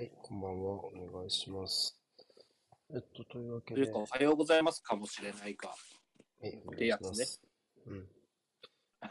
[0.00, 0.76] はい、こんばんは。
[0.86, 1.94] お願いします。
[2.90, 5.76] えっと、というわけで、おはようございますかもしれないか。
[6.40, 7.42] はい、おやつね願いします。
[7.86, 8.08] うん。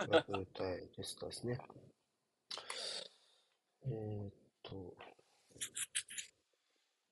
[0.09, 1.59] ラブタイテストですね。
[3.85, 4.33] えーっ
[4.63, 4.95] と、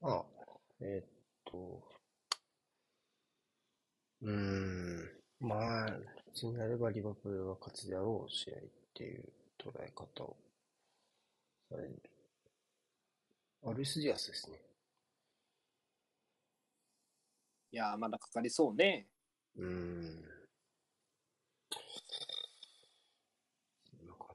[0.01, 0.25] あ、
[0.81, 1.05] えーっ
[1.45, 1.83] と、
[4.23, 5.09] うーん、
[5.39, 8.57] まあ、普通にやればリバプールが勝つであろう試合っ
[8.95, 9.23] ていう
[9.63, 10.35] 捉え方を
[11.69, 12.01] される。
[13.65, 14.57] アルイス・ディアスですね。
[17.71, 19.07] いやー、まだかかりそうね。
[19.57, 20.23] うーん。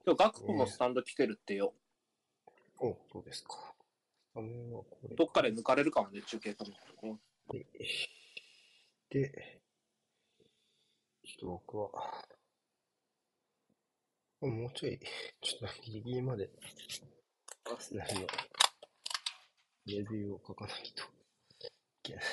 [0.04, 1.72] 今日、ガクポもスタンド来てるってよ。
[2.78, 3.72] お、そうですか。
[4.34, 4.42] こ
[5.08, 6.70] れどっかで抜かれるかもね、中継かも。
[7.02, 7.16] うんは
[7.54, 7.66] い
[9.10, 9.60] で、
[11.22, 11.90] ちょっと僕は、
[14.42, 14.98] あもうちょい、
[15.42, 16.48] ちょっとギリギリまで、
[17.66, 18.26] アーセナルの
[19.86, 21.68] レビューを書かないとい
[22.02, 22.24] けない。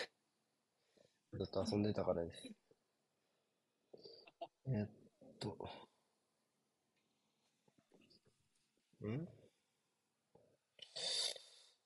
[1.33, 2.51] ずっと遊んでたからです。
[4.67, 4.89] えーっ
[5.39, 5.49] と、
[9.05, 9.25] ん？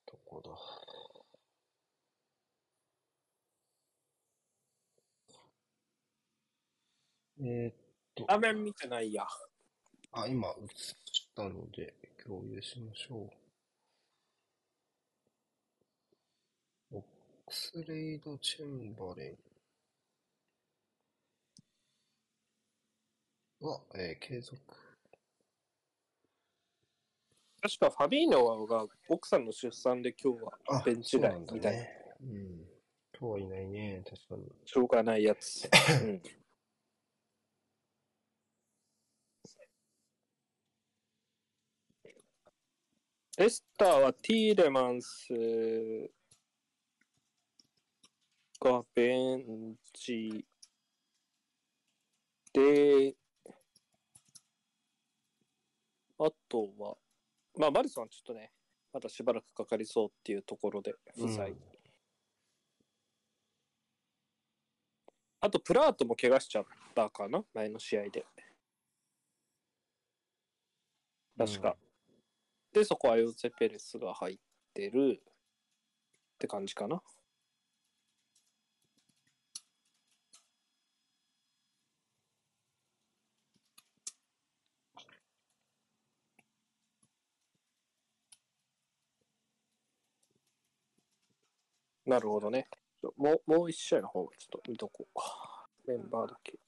[0.06, 0.50] どこだ？
[7.40, 7.74] えーっ
[8.14, 9.26] と、画面見てないや。
[10.12, 10.56] あ、今映っ
[11.34, 13.43] たので共有しましょう。
[17.46, 19.36] オックスレイド・チェンバレ
[23.62, 24.58] ンは、えー継続。
[27.60, 31.80] 確かファビーノが奥さんの出産で今日はあ、ベンチ外みたいな。
[31.80, 31.88] ね。
[32.22, 32.64] うん。
[33.18, 34.52] 今日はいないね、確かに。
[34.64, 35.68] しょうがないやつ。
[36.02, 36.22] うん、
[43.38, 45.32] レスターはティーレマンス
[48.64, 50.46] がベンチ
[52.54, 53.14] で、
[56.18, 56.96] あとは、
[57.58, 58.52] まあ、マリソンはちょっとね、
[58.90, 61.50] またしばらくかかりそうっていうところで不在。
[61.50, 61.58] うん
[65.40, 68.24] あと、プラートも怪我しちゃったかな前の試合で。
[71.36, 71.76] 確か。
[72.72, 74.38] で、そこはヨゼ・ペレスが入っ
[74.72, 77.02] てるって感じかな。
[92.14, 92.68] なるほどね。
[93.16, 95.90] もう、もう一試合の方、ちょっと見とこう。
[95.90, 96.60] メンバーだけ。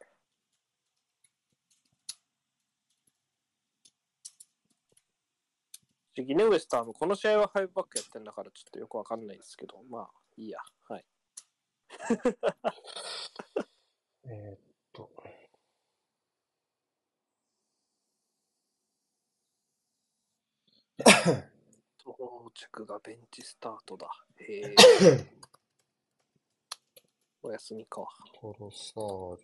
[6.16, 10.58] ギネウエスターもこの試合はファイブバックやってんだからちょっとよくわかんないですけど、まあいいや。
[10.88, 11.04] はい。
[14.24, 14.58] えーっ
[14.92, 15.10] と、
[20.98, 21.50] 到
[22.54, 24.08] 着がベンチスタートだ。
[24.38, 24.74] へえ。
[27.42, 28.06] お休みか。
[28.40, 29.36] トロサー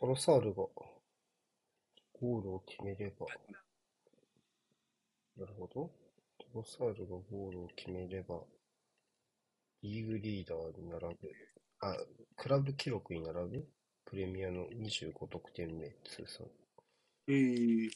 [0.00, 0.64] トロサールが
[2.14, 3.26] ゴールを決めれば、
[5.36, 5.90] なるほど。
[6.38, 8.40] トロサールがゴールを決めれば、
[9.82, 11.16] リーグリーダーに並ぶ、
[11.80, 11.94] あ、
[12.36, 13.68] クラブ記録に並ぶ？
[14.06, 16.46] プレミアの25得点目通算。
[17.28, 17.90] へえ。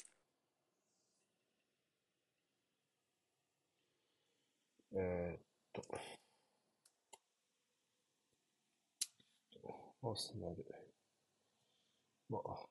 [4.97, 5.41] えーっ
[5.73, 5.83] と、
[10.03, 10.84] アーセナル。
[12.29, 12.67] まあ、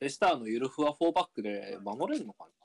[0.00, 2.61] レスターのゆるふわ4バックで守れるのかな？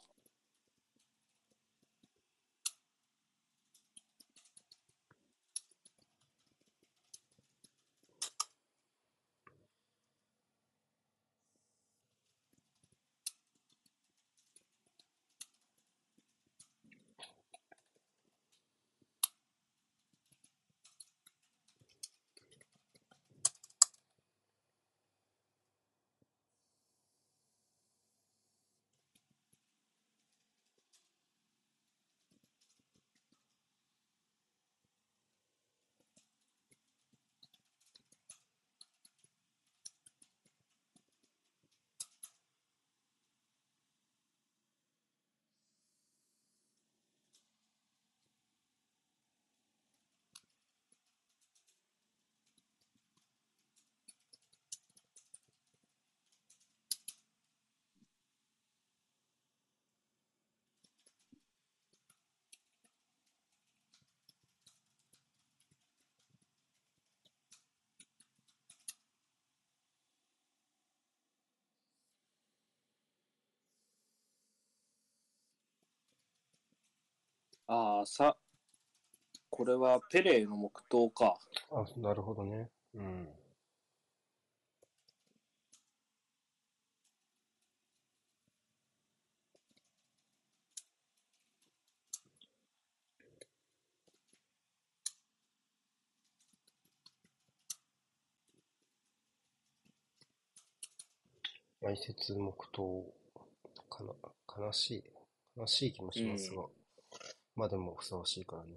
[77.67, 78.37] ああ、さ、
[79.49, 81.37] これはペレの黙祷か。
[81.71, 82.69] あ、なるほどね。
[82.93, 83.27] うん。
[101.81, 103.03] 埋設黙祷
[103.89, 104.13] かな、
[104.65, 105.03] 悲しい、
[105.57, 106.63] 悲しい気もしますが、
[107.57, 108.75] まあでもふさわしいからね。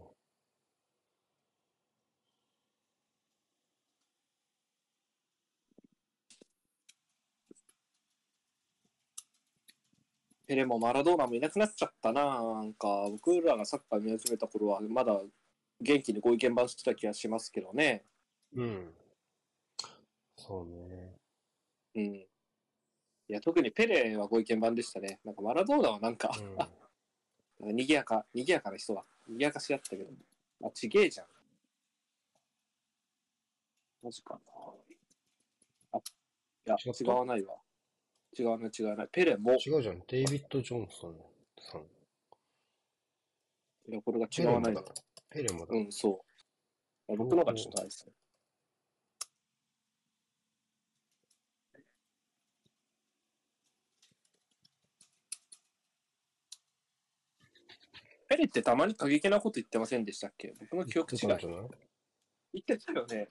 [10.47, 12.43] ペレもマラドーナもいなくなっちゃったな。
[12.43, 15.21] なんか、僕らがサッカー見始めた頃は、まだ
[15.81, 18.07] 元気にご意見番してた気がしますけどね。
[18.57, 18.95] うん。
[20.37, 21.15] そうね。
[21.95, 22.03] うん。
[22.15, 22.27] い
[23.29, 25.21] や、特にペレはご意見番でしたね。
[25.23, 26.57] なんかマラドーナはなんか、うん。
[27.61, 30.11] なんか賑やか、賑やかな人が、賑やかし合ったけど、
[30.65, 31.27] あ、ちげえじゃん。
[34.03, 34.41] マジかな。
[35.93, 36.01] あ、い
[36.65, 37.57] や、違違わないわ。
[38.39, 39.09] 違わない、違わない。
[39.13, 40.03] ペレも、違うじゃん。
[40.09, 41.17] デイビッド・ジョンソン
[41.61, 41.83] さん。
[43.91, 44.75] いや、これがペ違わない。
[45.29, 45.75] ペレもだ。
[45.75, 46.25] うん、そ
[47.09, 47.17] う。
[47.17, 48.13] 僕のがちょっとあれですね。
[58.31, 60.55] ペレってたまに過激なこと言ってませんでしたっけ？
[60.61, 63.29] 僕の記憶違い言ってたよね。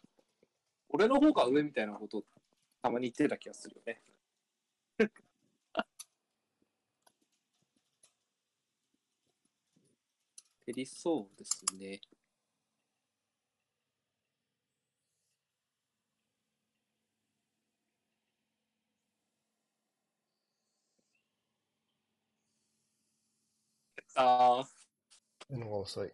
[0.90, 2.26] 俺の方が上みたいなこと
[2.82, 4.02] たまに言ってた気がするよね。
[10.66, 12.00] ペリそうですね。
[24.16, 24.79] ああ、
[25.58, 26.12] のが遅い。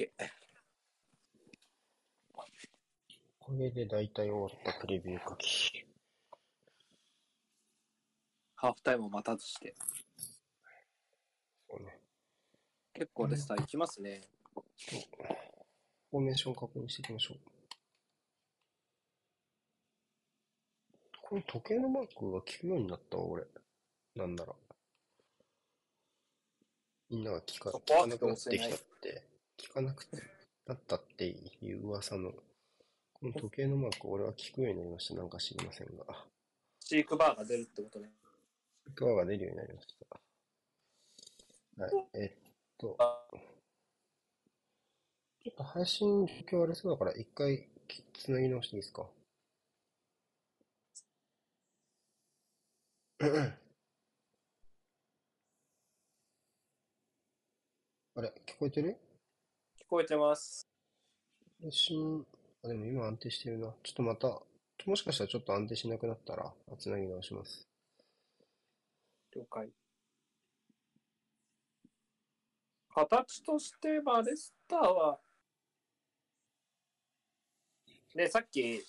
[0.00, 0.24] 出た。
[2.34, 2.70] オッケー。
[3.38, 5.84] これで大体終わったプレビュー書き。
[8.54, 9.74] ハーフタイムを待たずして。
[11.68, 11.98] そうね。
[12.94, 14.22] 結構レスター行きますね。
[16.10, 17.38] フォーメーション確認していきましょう。
[21.20, 23.44] これ時計のマークが効くようになったわ、俺。
[24.16, 24.54] なんなら。
[27.10, 29.29] みんなが聞か聞かなくなってきたって、
[29.60, 30.06] 聞かなく
[30.66, 32.32] なったっていう噂の、
[33.12, 35.14] この時計のマーク、俺は聞くようになりました。
[35.14, 36.26] なんか知りませんが。
[36.80, 38.10] シークバーが出るってことね。
[38.96, 39.86] ドアが出るようになりまし
[41.76, 41.84] た。
[41.84, 41.92] はい。
[42.14, 43.26] えっと、あ
[45.42, 49.06] ちょっと配信状況あれそうだから、一回きつなぎ直していいですか？
[58.14, 58.96] あれ、聞こえてる？
[59.09, 59.09] 聞
[59.90, 60.68] こえてます。
[61.60, 62.24] 配信、
[62.64, 63.74] あ、でも今安定してるな。
[63.82, 64.40] ちょっとまた、
[64.86, 67.68] もしかしたらちょっと安定しなくなったら、つなぎ直します。
[69.34, 69.68] 了解。
[72.94, 75.18] 形としては、レスターは、
[78.14, 78.80] ね、さっき、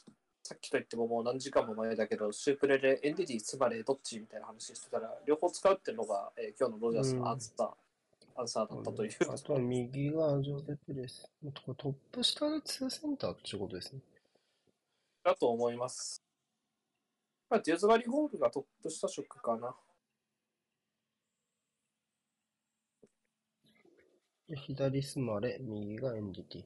[0.43, 7.90] さっきと言ってももう何時間も前だけど、シュープレでエンディティつまりどっちみたいな話してたら、両方使うっていうのが、えー今日のロジャースのアンサー、
[8.35, 9.11] アンサーだったという。
[9.29, 11.29] あとは右がジョゼ・ペレス。
[11.53, 14.01] トップ下で2センターってことですね。
[15.23, 16.23] だと思います。
[17.49, 19.75] まあ、デューズバリーホールがトップ下色かな。
[24.47, 26.65] で左スマレ、右がエンディティ。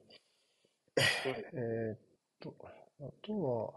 [0.96, 1.98] えーっ
[2.40, 2.54] と、
[3.00, 3.72] あとは、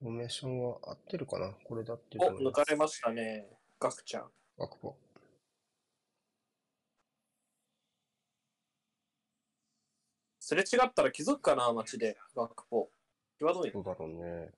[0.00, 2.30] フォーメーションは合ってるかなこれだってるお。
[2.30, 3.46] 抜かれましたね。
[3.78, 4.24] ガクちゃん。
[4.58, 4.96] ガクポ。
[10.50, 12.18] すれ違ったら気づくかな、街で。
[12.34, 12.90] ガクポ。
[13.38, 14.50] 際どいどうだろうね。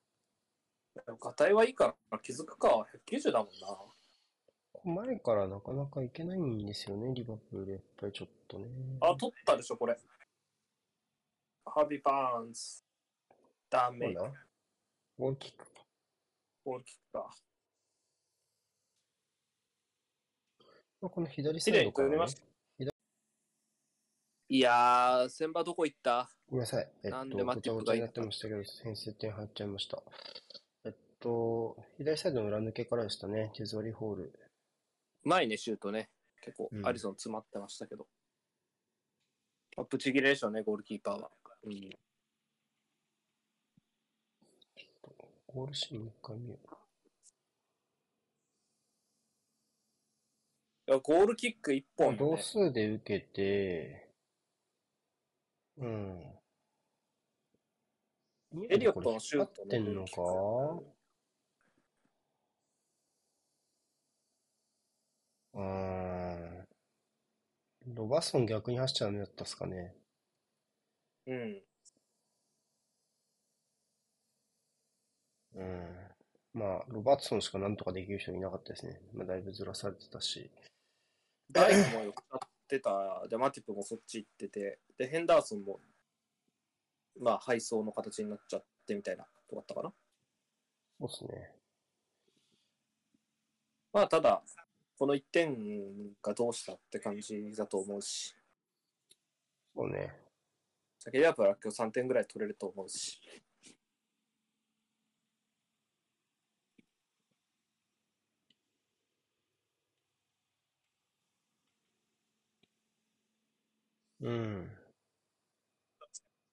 [1.21, 2.87] ガタイはいいから気づくか。
[3.07, 5.05] 190だもんな。
[5.05, 7.73] 前からなかなかいけないんですよね、リバプール。
[7.73, 8.69] やっぱりちょっとね。
[9.03, 9.99] あ、取ったでしょ、これ。
[11.67, 12.83] ハービー・バーンズ。
[13.69, 14.15] ダメ。
[14.15, 14.33] だ。
[15.19, 15.85] ゴールキックか。
[16.65, 17.37] ゴールキックか。
[21.03, 22.17] まあこの左サイドから、ね
[24.55, 26.29] いやー、先場どこ行った？
[26.51, 26.87] ごめんなさい。
[27.05, 30.03] えっと、なんでマごちゃごちゃになってましたけど、先制点入っちゃいました。
[30.85, 33.51] えっと、左サイドの裏抜けからでしたね。
[33.57, 34.39] テズワリホール。
[35.25, 36.11] 前ね、シュートね。
[36.43, 38.07] 結構う、んアリソン詰まってましたけど。
[39.75, 41.31] まあ、ブチギレでしょうね、ゴールキーパーは。
[41.63, 41.73] うん。
[41.73, 41.97] い
[45.47, 46.59] ゴールシーンもう一回見よ
[50.87, 50.91] う。
[50.93, 52.43] やゴールキック1本、同ね。
[52.43, 54.12] 数で受けて、
[55.77, 56.33] うん。
[58.69, 60.83] エリオットのシュート合ってんのか？
[65.55, 66.67] うーん。
[67.87, 69.95] ロバーソン逆に走っちゃダメだったっすかね。
[71.27, 71.63] うん。
[75.55, 75.97] うん。
[76.55, 79.01] まあ、ロバートソンしかなんとかできる人いなかったですね。
[79.15, 80.51] まあ、だいぶずらされてたし。
[81.51, 82.41] ダイクもよくな
[82.77, 83.29] ってた。
[83.29, 84.79] で、マティプもそっち行ってて。
[84.97, 85.81] で、ヘンダーソンも、
[87.21, 89.93] まあ、配送の形になっちゃってみたいなとこだったかな。
[91.01, 91.51] そうっすね。
[93.93, 94.43] まあ、ただ、
[94.99, 98.35] この1点がどうしたって感じだと思うし、
[99.75, 100.15] そうね。
[100.99, 103.21] 先でやっぱ今日3点ぐらい取れると思うし。
[114.23, 114.71] うん。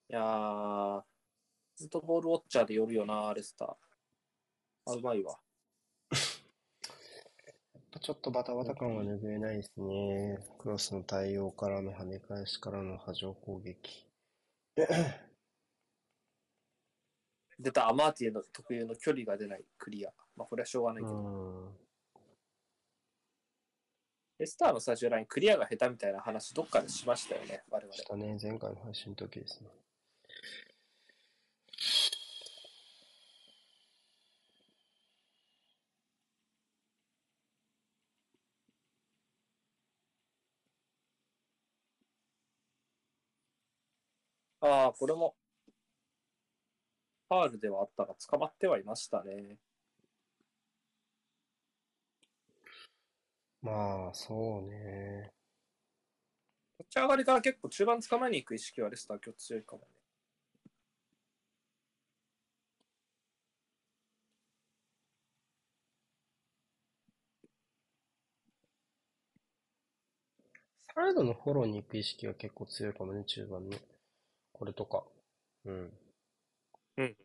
[0.10, 1.04] いやー、
[1.76, 4.92] ずっとボールウォッチャーで寄るよな、レスター。
[4.92, 5.40] あ、うまいわ。
[6.12, 6.18] や
[7.80, 10.40] っぱちょっとバタバタ感は拭えないですね。
[10.58, 14.08] クロスの対応からの跳ね返しからの波状攻撃。
[17.60, 20.12] 出たアマーティエの特有の距離が出ないクリア。
[20.36, 21.89] まあ、これはしょうがないうけど。
[24.40, 24.44] ん。
[24.44, 27.94] レスターの最終ライン、クリアが下手みたいな話、どっかでしましたよね、我々。
[27.94, 28.38] したね。
[28.42, 29.70] 前回の配信の時ですね。
[44.62, 45.36] ああ、これも、
[47.30, 49.58] ファールではあったが、捕まってはいましたね。
[53.62, 55.32] まあ、そうね。
[56.78, 59.88] 立ち上がりから結構中盤捕まえに行く意識はレスター今日強いかもね。
[70.94, 73.78] サイドのフォローに行く意識が結構強いかもね、中盤ね。
[74.54, 75.06] これとか。
[75.66, 75.94] うん。
[76.98, 77.18] うん。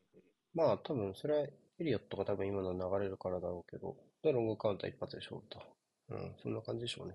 [0.54, 5.73] まあ、多分、それは、エリオットが多分今の流れるからだろうけど、で、ロングカウンター一発で勝負と。
[6.08, 7.14] うん、そんな感じでしょうね。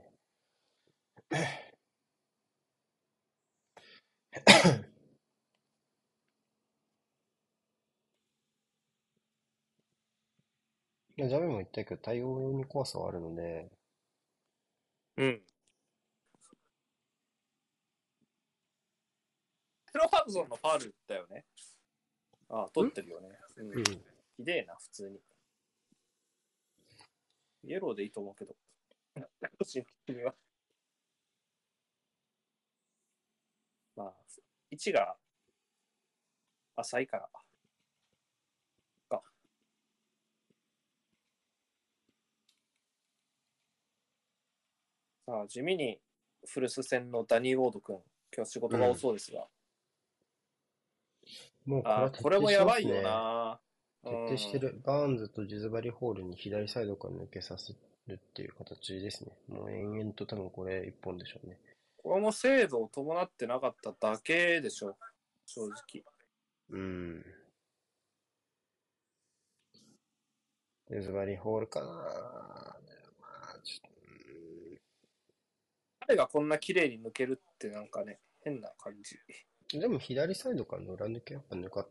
[11.18, 13.70] いや、ジャベも言ったけど、対応用に怖さはあるので、
[15.18, 15.42] うん。
[19.92, 21.46] テロハブソンのファールだよね。
[22.50, 23.30] ああ、取ってるよね。
[23.58, 23.78] うん。
[23.78, 23.84] うん。
[23.84, 25.20] ひでえな、普通に。
[27.64, 28.56] イエローでいいと思うけど。
[29.64, 30.36] シンプルには。
[33.96, 34.14] まあ、
[34.72, 35.16] 位置が
[36.76, 37.30] 浅いから。
[39.10, 39.24] か。
[45.26, 46.00] さあ、地味に
[46.48, 47.98] 古巣戦のダニー・ウォード君、
[48.36, 49.48] 今日仕事が多そうですが。
[51.66, 53.60] もうこれはあこれもやばいよ徹な。
[54.04, 54.82] 底してる。
[54.84, 57.74] バーンズとジズバリホールに左サイドから抜けさせ
[58.10, 59.32] るっていう形ですね。
[59.48, 61.58] もう延々と多分これ一本でしょうね。
[61.98, 64.98] これも精度を伴ってなかっただけでしょ、
[65.46, 66.04] 正直。
[66.70, 67.26] うん。
[70.92, 73.98] ジズバリホールかなまあ、ちょっと、
[74.74, 74.78] うん
[76.08, 79.16] 彼がこんな綺麗に抜けるってなんかね、変な感じ。
[79.78, 81.86] でも左サイドからの裏抜けやっぱ抜か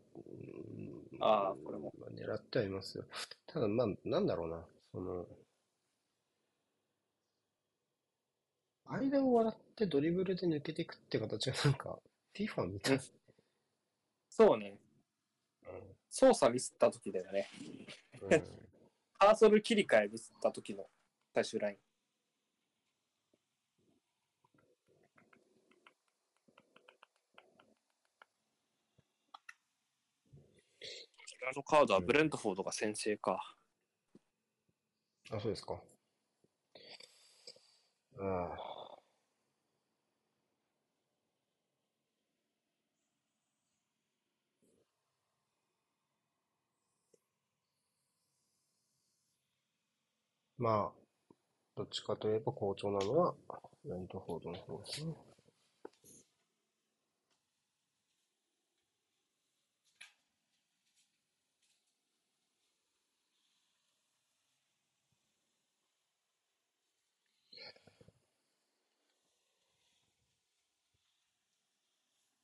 [1.21, 1.93] あーこれも。
[1.97, 3.05] まあ狙ってはいますよ。
[3.47, 4.65] ただまあ、なんだろうな。
[4.91, 5.25] その、
[8.89, 11.99] 間を割ってドリブルで抜けていくって形が なんか、
[12.33, 12.99] FIFA みたい。
[14.29, 14.77] そうね。
[16.09, 17.49] 操作ミスった時だよね。
[18.21, 18.69] うんうん
[19.21, 20.89] カーソル切り替えミスった時の
[21.33, 21.77] 最終ライン。
[31.49, 33.57] あのカードはブレントフォードが先制か。
[35.31, 35.81] あ、そうですか。
[38.19, 38.78] ああ。
[50.59, 50.99] まあ、
[51.77, 53.33] どっちかといえば好調なのは、
[53.85, 55.13] ライトフォードの方ですね。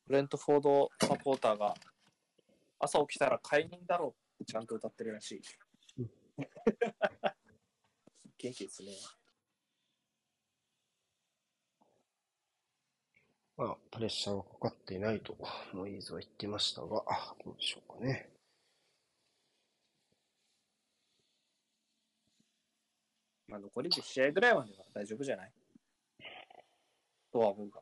[0.08, 1.74] ブレントフォードサポーターが
[2.80, 5.42] 朝起きたら解任だろうってちゃんと歌ってるらしい。
[8.46, 8.92] 元気ですね。
[13.58, 15.36] まあ、プレッシャーはかかっていないと、
[15.74, 16.88] モイーズは言ってましたが、
[17.44, 18.30] どうでしょうかね。
[23.48, 25.52] まあ、残り10試合ぐらいまでは大丈夫じゃない？
[27.32, 27.82] とは思うが。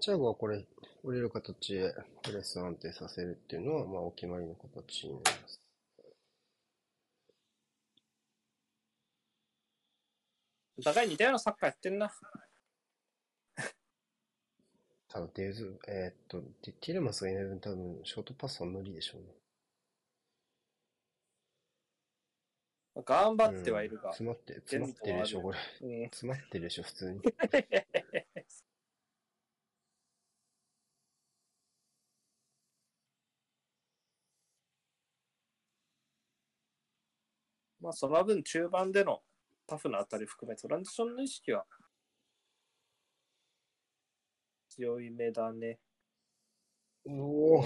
[0.00, 0.66] チャーゴはこれ、
[1.04, 5.67] 降りる形でプレスを安定させるっていうのは、まあ、お決まりの形になります。
[10.78, 12.12] お互い似たようなサッカーやってんな。
[15.08, 19.34] 多分デーズ、えーっと、ティティレマスがいない分多分ショートパスは無理でしょうね。
[23.04, 24.12] 頑張ってはいるが。
[24.12, 25.58] 詰まって、詰まってるでしょ、これ。
[25.82, 27.20] うん詰まってるでしょ、普通に。
[37.80, 39.22] まあ、その分中盤での
[39.68, 41.66] タフなあたり含め、トランジションの意識は
[44.70, 45.78] 強い目だね。
[47.06, 47.62] おお。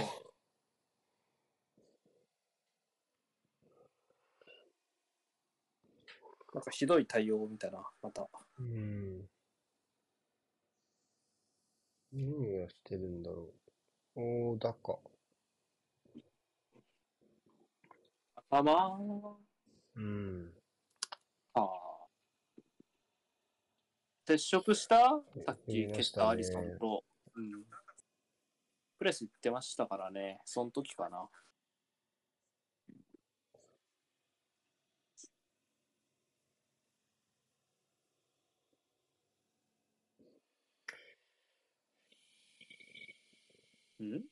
[6.55, 8.29] なんかひどい対応を見たな、また。
[8.59, 9.29] うん。
[12.13, 13.55] 何をしてるんだろ
[14.17, 14.21] う。
[14.21, 14.99] おー、だか。
[18.51, 19.39] 頭？
[19.97, 20.53] うん。
[21.55, 21.82] ああ。
[24.25, 24.97] 接触した？
[25.47, 27.05] さっき言いましたね蹴ったアリソンと、
[27.35, 27.65] うん。
[28.99, 31.29] プレス行ってましたからね、その時かな。
[44.05, 44.23] ん？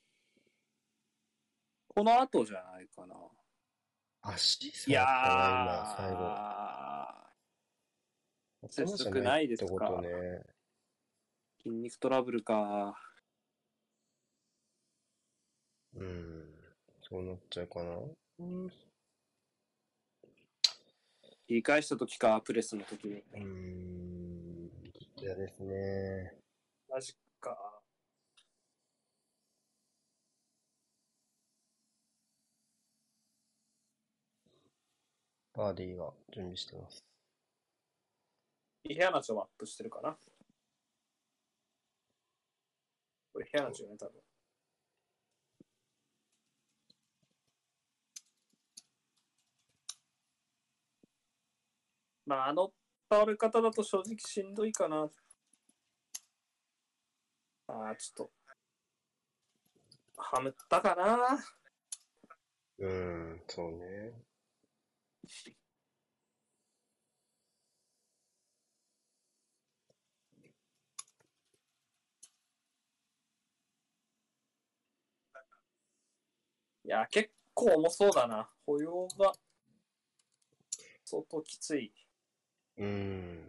[1.88, 3.14] この後じゃないかな。
[4.22, 7.29] 足いや触ったな、今、最後。
[8.68, 9.66] 接触ないですか？
[9.66, 10.42] ってことね。
[11.62, 12.98] 筋肉トラブルか。
[15.94, 16.54] うん。
[17.02, 17.96] そうなっちゃうかな。
[18.38, 18.70] うん。
[21.46, 23.14] 切り返した時か、プレスの時に。
[23.14, 24.70] うーん。
[25.16, 26.34] 嫌ですね。
[26.88, 27.82] マジか。
[35.52, 37.09] バーディーが準備してます。
[38.84, 40.16] いい部屋なちをアップしてるかな。
[43.32, 44.20] これ部屋なちよね、多分。
[52.26, 52.72] まあ、あの
[53.10, 55.10] 倒れ方だと正直しんどいかな。
[57.66, 58.30] ああ、ちょっと。
[60.16, 61.38] はむったかな。
[62.78, 64.12] うん、そうね。
[76.90, 78.50] や、結構重そうだな。
[78.66, 79.32] 歩様が
[81.04, 81.92] 相当きつい。
[82.78, 83.44] うーん。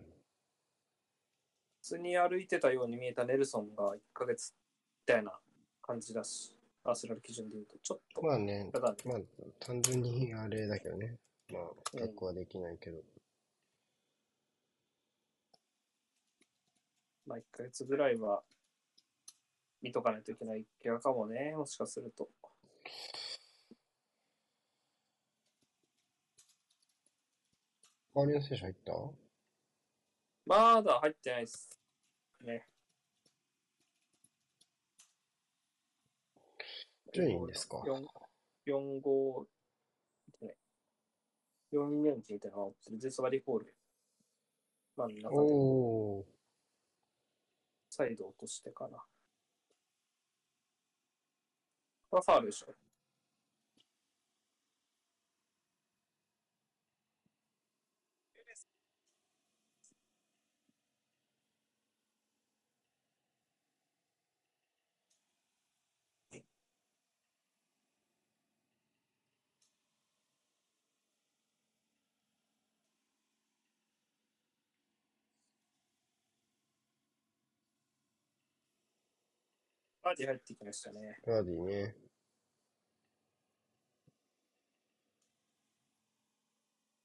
[1.82, 4.54] 普通に歩いてたように見えたネルソンが1ヶ月
[5.08, 5.34] みたいな
[5.82, 9.18] 感じだし、アーセナル基準で言うと、ちょっと、まあね、ただねまあ、
[9.60, 11.18] 単純にあれだけどね。
[11.52, 13.00] まあ、比較はできないけど。
[17.26, 18.44] まあ、1ヶ月ぐらいは
[19.82, 22.30] 見とかないといけない怪我かもね、もしかすると。
[28.22, 28.94] 代わりの選手入った？
[30.46, 31.70] まだ入ってないです。
[32.42, 32.68] ね。
[37.14, 38.06] 10人ですか？4、
[38.68, 39.46] 4、5、
[40.42, 40.56] ね、
[41.74, 43.76] 4人目のみたいなのが追ってるゼスバリホール。
[44.98, 46.26] 真ん中でおー。
[47.90, 49.04] サイド落としてかな。
[52.12, 52.68] これはファールでしょ。
[80.04, 81.20] バーディー入ってきましたね。
[81.26, 81.96] バーディーね。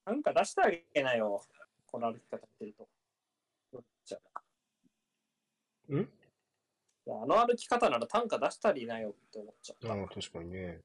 [0.07, 1.43] なんか出してあげなよ。
[1.87, 2.89] この歩き方してると。
[3.73, 4.19] どっちゃ
[5.93, 5.97] ん？
[6.01, 6.07] い
[7.07, 9.93] やあの歩き方なら単価出したりなよって思っちゃった。
[9.93, 10.81] ああ、確かにね。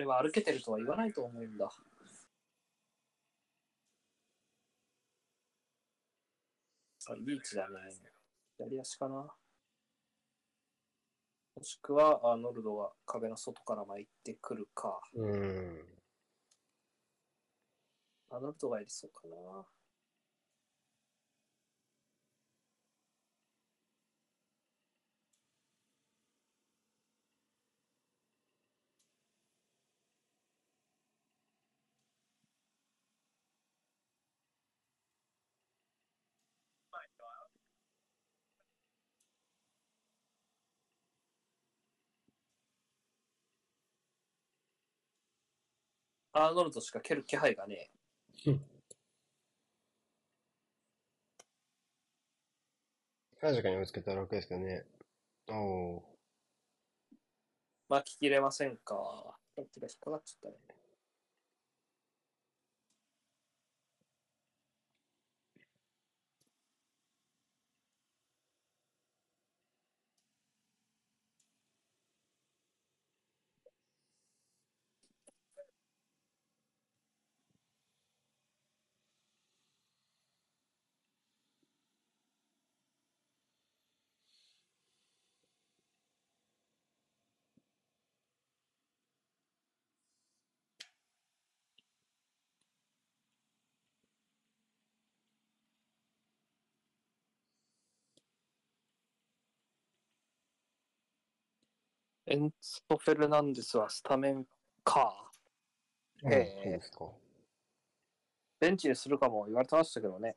[0.00, 1.70] れは歩けてるとは言わないと思うんだ。
[7.10, 7.76] あ、いい位置だね。
[8.56, 9.14] 左足かな
[11.56, 15.00] もしくは、アーノルドが壁の外から巻いてくるか。
[15.14, 15.84] うん。
[18.30, 19.66] アーノルドがやりそうかな。
[46.40, 47.90] アーノルドしか蹴る気配がね
[53.40, 54.84] 確かに追いつけたら楽ですけどね。
[55.48, 56.02] おお
[57.88, 59.38] 巻ききれませんか。
[59.56, 60.79] 手が引っかかっちゃったね。
[102.30, 104.46] エンツォ・フェルナンデスはスタメン
[104.84, 105.30] か。
[106.22, 106.28] ー。
[106.28, 107.08] あへえそうですか。
[108.60, 110.36] ベンチにするかも言われてましたけどね。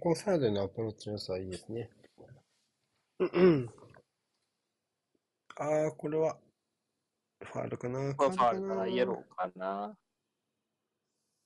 [0.00, 1.90] このサイドのアプローチの良さはいいですね。
[3.18, 3.70] うんうん。
[5.56, 6.38] ああ、これは、
[7.44, 7.98] ファールかな？
[7.98, 8.74] ファールかな？
[8.76, 9.96] な、イエローかな？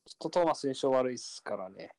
[0.04, 1.90] ちょっとトーマス印象悪いっすからね。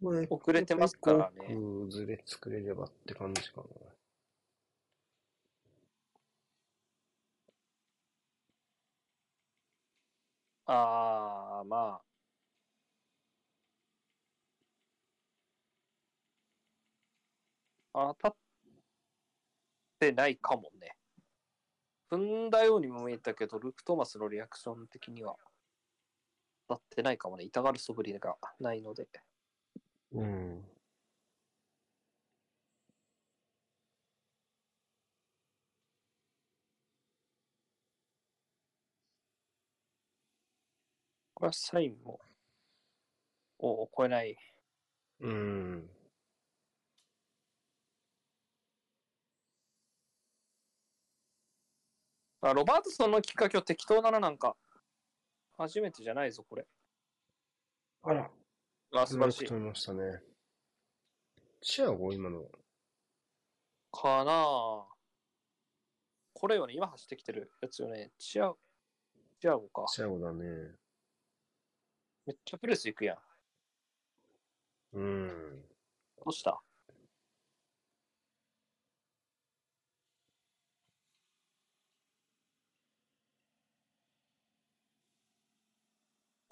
[0.00, 1.54] まあ遅れてますからね。
[1.54, 3.64] うずれ作れればって感じかな。
[10.66, 12.02] あー、まあ。
[17.92, 18.36] 当たっ
[19.98, 20.96] てないかもね。
[22.10, 22.18] 踏
[22.48, 25.36] んだようにも見えたけど、ルーク・トーマスのリアクション的には
[26.68, 27.44] 当たってないかもね。
[27.44, 29.08] 痛がる素振りがないので。
[30.12, 30.64] うん。
[41.34, 42.20] これはサインも、
[43.60, 44.36] を超えない。
[45.20, 45.99] うん。
[52.42, 54.56] あ、ロバートソンのきっかけは適当だな、なんか。
[55.58, 56.66] 初めてじゃないぞ、これ。
[58.02, 58.30] あら、
[58.94, 59.50] あ、素晴らしいよく。
[59.50, 60.22] 取りましたね。
[61.60, 62.50] チアゴ今の。
[63.92, 64.86] かなあ
[66.32, 68.12] これよね、今走ってきてるやつよね。
[68.16, 68.54] チア、
[69.40, 69.84] チアゴか。
[69.88, 70.44] チアゴだね。
[72.24, 73.18] めっちゃプレスいくやん。
[74.92, 75.62] うん。
[76.16, 76.62] どうした？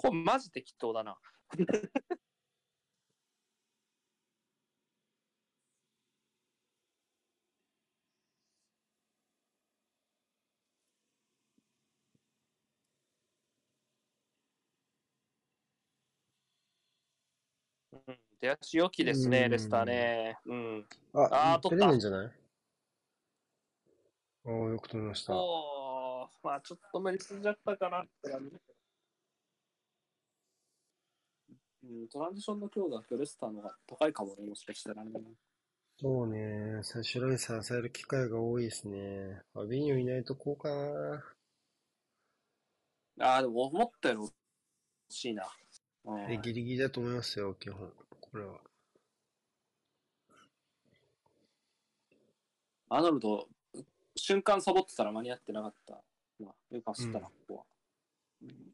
[0.00, 1.18] これマジ適当だな。
[1.58, 1.62] う
[18.12, 20.38] ん、出足良きですね、うんレスターね。
[20.46, 20.86] うん。
[21.12, 22.32] あ、あー取ったんじゃない？
[24.44, 25.34] おー、よく取りました。
[25.34, 28.56] おー、まあちょっと無理すんじゃったかなって感じ。
[31.88, 35.10] うん、トランジションの強度はレスターの方が高いかもね、もしかしたらね。
[36.00, 36.80] そうね。
[36.82, 39.40] 最初ラインさせる機会が多いですね。
[39.54, 41.24] ファビーニョいないとこうかな。
[43.20, 44.32] ああ、でも思ったより欲
[45.08, 45.48] しいな。
[46.04, 47.90] うんえ、ギリギリだと思いますよ、基本。
[48.20, 48.60] これは。
[52.90, 53.48] アーノルド、
[54.14, 56.02] 瞬間サボってたら間に合ってなかった。
[56.38, 57.64] まあ、よく走ったな、うんここは。
[58.42, 58.72] うん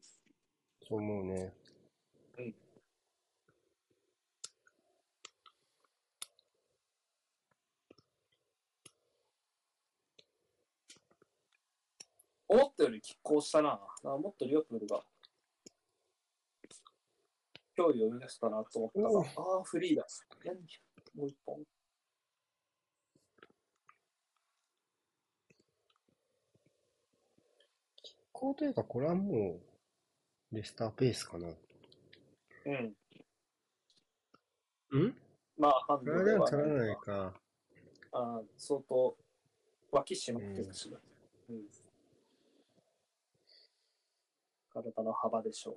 [0.87, 1.51] そう思うね。
[12.47, 13.79] 思ったより拮抗したな。
[14.03, 15.03] なもっとリオプールが
[17.77, 19.09] 脅威を生み出したなと思ったが、
[19.57, 20.05] ああ、フリーだ。
[20.45, 20.57] 何？
[21.15, 21.63] もう一本。
[28.31, 29.59] こうというか、これはも
[30.51, 31.47] う、レスターペースかな。
[32.65, 32.95] うん。
[34.99, 35.15] ん？
[35.57, 37.33] まあ、ハンドではも取らないか。
[38.11, 39.17] あー相当、
[39.91, 40.93] 脇締まってるし、
[41.49, 41.63] うん。
[44.75, 45.75] 体の幅でしょう。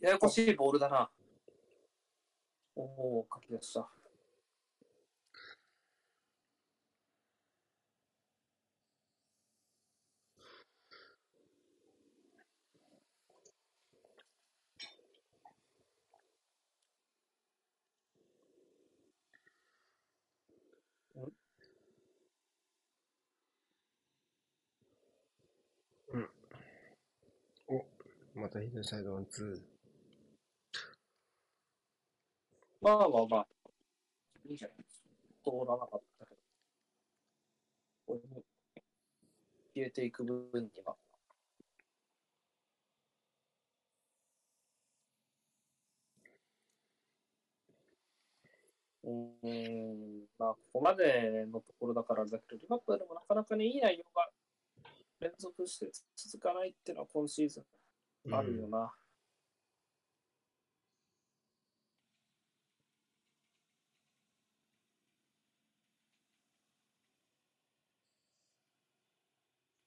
[0.00, 1.10] ややこしいボールだな。
[2.76, 3.97] おお、書き出した。
[28.38, 29.78] また左サイドワン、ツー
[32.80, 33.46] まあまあまあ。
[34.48, 34.76] いいじゃない
[35.42, 36.40] 通らなかったけど。
[38.06, 38.44] これに
[39.74, 40.94] 消えていく部分には。
[49.02, 54.30] うーん、まあ、ここまでのところだからだけど、リバプールもなかなかね、いい内容が
[55.18, 57.60] 連続して続かないっていうのは今シーズ。
[57.60, 57.77] ン
[58.30, 58.92] あるよな。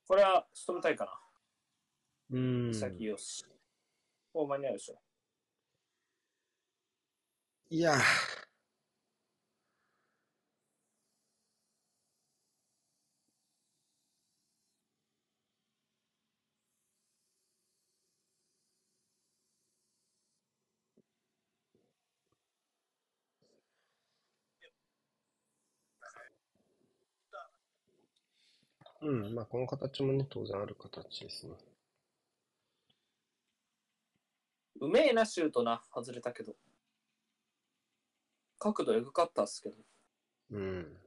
[0.07, 1.11] これは仕留めたいかな。
[2.31, 2.67] うん。
[2.67, 2.73] うん。
[2.73, 3.45] 先よし。
[4.33, 5.01] もう間に合うでしょ。
[7.69, 7.93] いや、
[29.01, 29.35] うん。
[29.35, 31.53] まあ、この形もね、当然ある形ですね。
[34.79, 35.83] うめえな、シュートな。
[35.93, 36.55] 外れたけど。
[38.59, 39.75] 角度エグかったっすけど。
[40.51, 41.00] うん。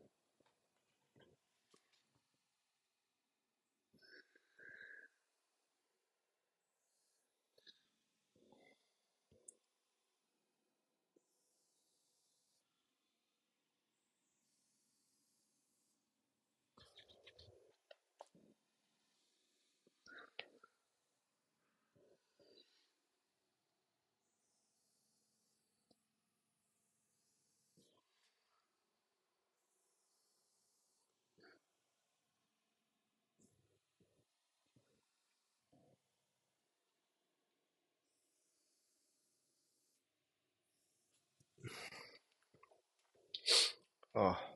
[44.15, 44.55] ああ。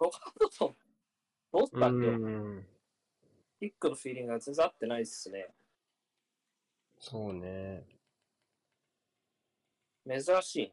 [0.00, 0.76] ロハードソン、
[1.52, 2.12] どうしたんだよ。
[2.12, 2.16] う
[2.58, 2.66] ん。
[3.60, 5.54] キックのフィーリングが全然合ってないっすね。
[6.98, 7.93] そうね。
[10.06, 10.72] 珍しい。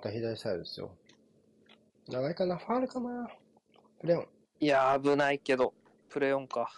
[0.00, 0.96] また左サイドですよ。
[2.08, 2.56] 長いかな？
[2.56, 3.28] ファールかな？
[4.00, 4.28] プレオン。
[4.58, 5.74] いやー、危ないけど、
[6.08, 6.72] プレーオンか。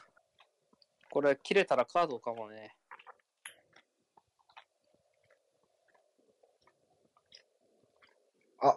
[1.08, 2.74] これ、切れたらカードかもね。
[8.60, 8.76] あ、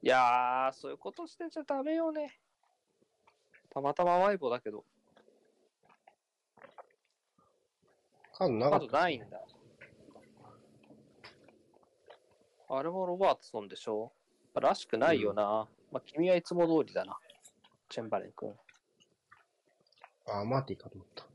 [0.00, 2.38] いやー、そういうことしてちゃダメよね。
[3.70, 4.84] たまたまワイボだけど、
[8.32, 8.92] カードなカーかった。
[8.92, 9.42] ドないんだ。
[12.72, 14.12] あれもロバートソンでしょ？
[14.54, 15.68] らしくないよな。
[15.90, 17.18] まあ、君はいつも通りだな。
[17.88, 18.54] チェンバレン君。
[20.28, 21.26] あ、マーティかと思った。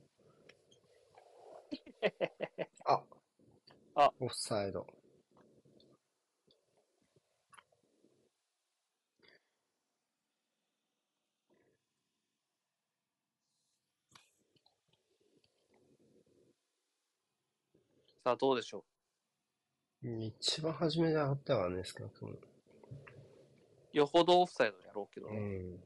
[2.93, 3.03] あ、
[3.95, 4.87] あ、オフサイド。
[18.23, 18.83] さあ、どうでしょ
[20.05, 22.33] 一番初めで上がったからね、少なくとも。
[22.33, 22.37] う。
[23.91, 25.37] よほどオフサイドやろうけどね。
[25.37, 25.83] うん。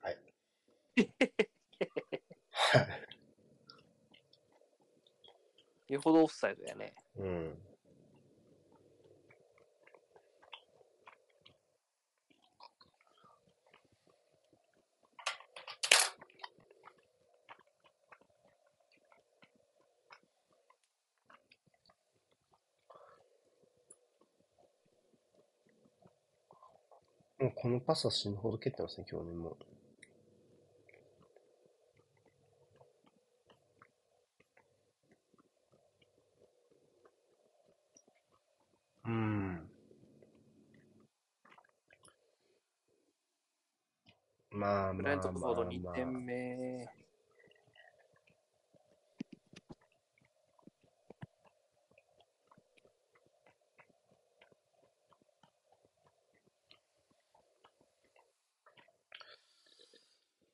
[0.00, 0.18] はい。
[2.50, 2.80] は
[5.88, 5.92] い。
[5.92, 6.94] よほどオフサイドやね。
[7.16, 7.65] うん。
[27.38, 29.56] もうこのパスは死ぬほど蹴ってますね、今日ね、もう。
[39.04, 39.70] うん。
[44.50, 45.94] まあブレンまあまあトフォード2まあ。
[45.94, 47.05] 点目。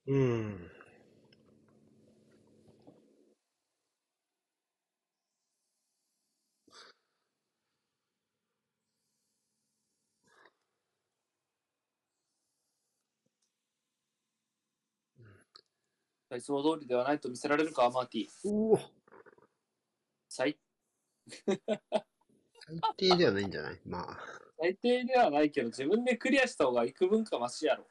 [0.06, 0.70] うん。
[16.34, 18.26] いつも通りではないと見せられるか、マーティ。
[18.44, 18.78] うお
[20.28, 20.58] 最
[22.64, 23.80] 最低ではないんじゃない？
[23.84, 24.18] まあ。
[24.58, 27.86] 最低ではないけど、自分でクリアした方が幾分かマシやろ。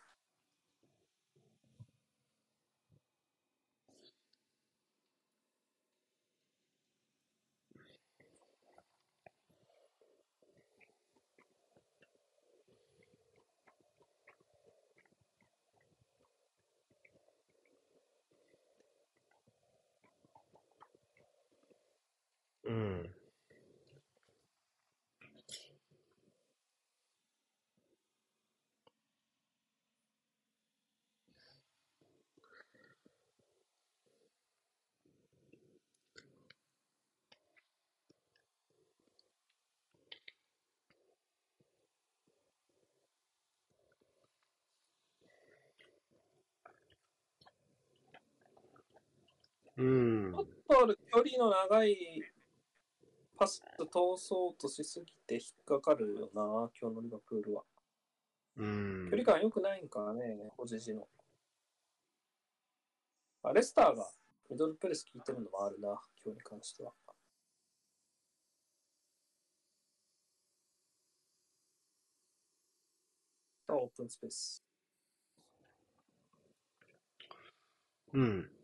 [49.77, 50.45] うんちょっ。
[50.87, 51.97] と距離の長い
[53.37, 53.85] パス通
[54.17, 57.63] そうとしすぎて引っかかるよな、今日のリバプールは。
[58.57, 61.07] うん距離感良くないんかね、おじじの。
[63.43, 64.07] あレスターが
[64.49, 65.89] ミドルプレス効いてるのもあるな、
[66.23, 66.93] 今日に関しては。
[73.69, 74.63] オープンスペース。
[78.13, 78.60] うん。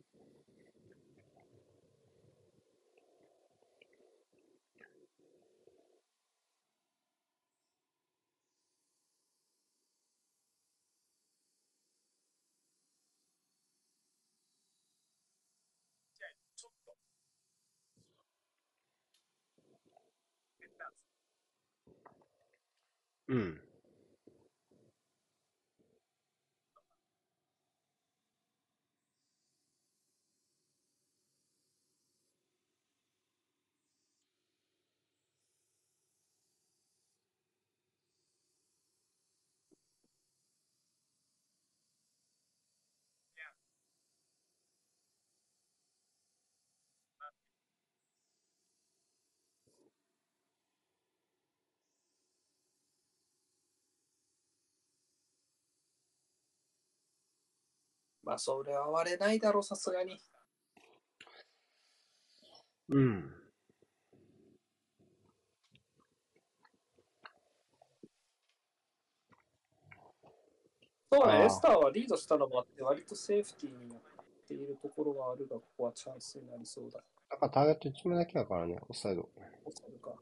[23.27, 23.35] う
[58.27, 60.19] まあ、それは割れないだろう、さすがに。
[62.89, 63.33] うん。
[71.09, 73.99] そうね、あーレスターはリードしたのもあって、割とセーフティーになっ
[74.45, 77.01] ているところがあるが、ここはチャンスになりそうだ。
[77.29, 79.21] だからターゲット1枚だけだからね、オフサイド。
[79.63, 80.17] オフサイドか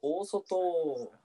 [0.00, 1.19] 大外。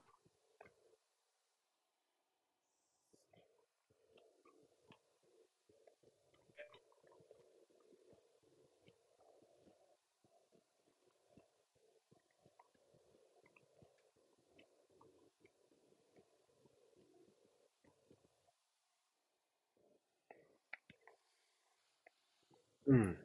[22.86, 23.18] うん。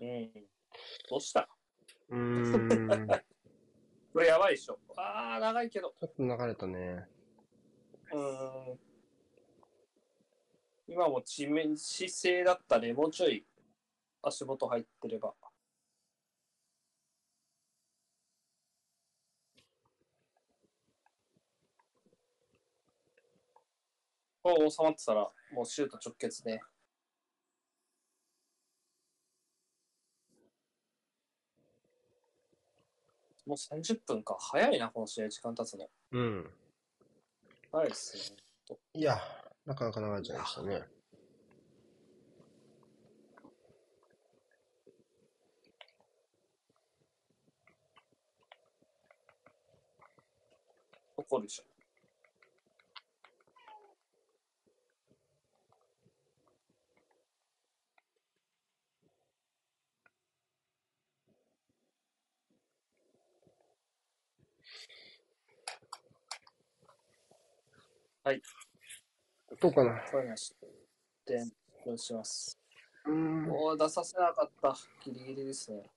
[0.00, 0.30] うん。
[1.08, 1.48] どうした？
[2.08, 3.06] うーん。
[3.08, 3.24] ち
[4.12, 4.78] これやばいでしょ。
[4.96, 5.94] ああ、長いけど。
[6.04, 7.06] ょっと流れたね。
[8.12, 8.78] うーん。
[10.88, 12.92] 今も地面姿勢だったね。
[12.92, 13.46] もうちょい
[14.22, 15.34] 足元入ってれば。
[24.42, 26.60] これ収まってたら、もうシュート直結ね。
[33.46, 34.36] もう30分か。
[34.40, 35.88] 早いな、この試合、時間経つの。
[36.12, 36.50] うん。
[37.70, 38.34] 早いっす
[38.70, 38.76] ね。
[38.94, 39.20] いや、
[39.64, 40.82] なかなか流れちゃいましたね。
[51.16, 51.71] 怒るでしょ。
[69.60, 70.00] どうかな？
[70.10, 70.54] 声がし
[71.26, 71.44] て、
[71.84, 72.58] どうします？
[73.04, 73.42] うん。
[73.46, 74.76] もう出させなかった。
[75.04, 75.90] ギリギリですね。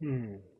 [0.00, 0.57] うん。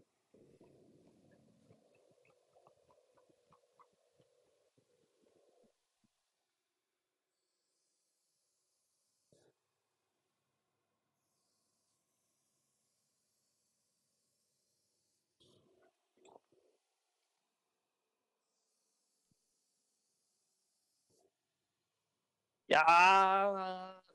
[22.68, 22.84] いや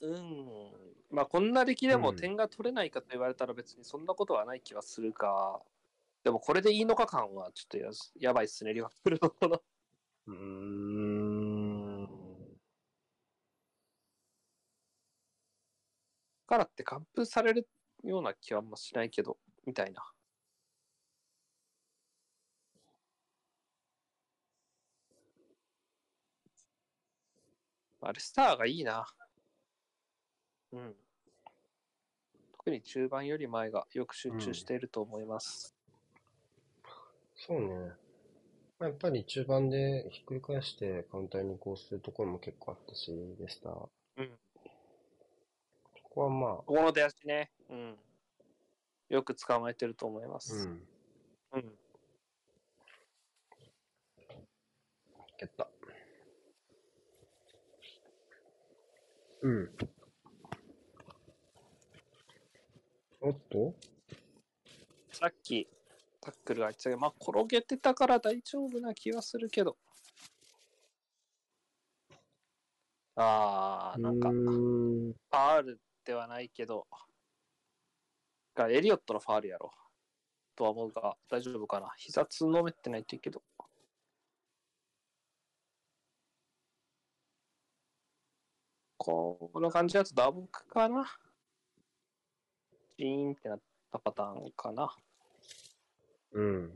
[0.01, 0.71] ー、うん。
[1.09, 5.61] まあ、こんな出来でもうん点が取れないかと言われたら別にそんなことはない気はするが、
[6.23, 7.89] でもこれでいいのか感はちょっとや
[8.19, 9.63] やばいっすね、リバプールのこの。
[10.27, 12.09] うーん。
[16.47, 17.67] からって完封される
[18.03, 20.12] ような気はあんましないけど、みたいな。
[28.07, 29.05] あレスターがいいな。
[30.71, 30.95] うん。
[32.57, 35.75] 特に中盤より前がよく集中していると思います。
[37.35, 37.91] そうね。
[38.79, 43.69] まあやっぱり中盤でひっくり返してカウンターに移行するところも結構あったし、でした。
[43.69, 44.31] こうん。
[46.03, 47.51] こはまあ、ここの出足ね。
[47.69, 47.97] うん。
[49.09, 50.67] よく捕まえてると思います。
[50.67, 50.87] うん。
[51.53, 51.77] うん。
[55.37, 55.72] 蹴った。
[59.43, 59.69] うん。
[63.19, 63.75] おっと？
[65.11, 65.67] さっき
[66.21, 69.77] タックルが言ってたけど、まあ転げてたから大丈夫な気はするけど。
[73.15, 74.29] ああ、なんか。
[74.29, 76.87] ファールではないけど、
[78.55, 79.71] がエリオットのファールやろ。
[80.55, 81.93] とは思うが、大丈夫かな。
[81.97, 83.43] 膝つんのめってないといいけど。
[89.03, 91.05] この感じだと打撲かな。
[92.97, 93.59] ジーンってなっ
[93.91, 94.95] たパターンかな。
[96.31, 96.71] うん。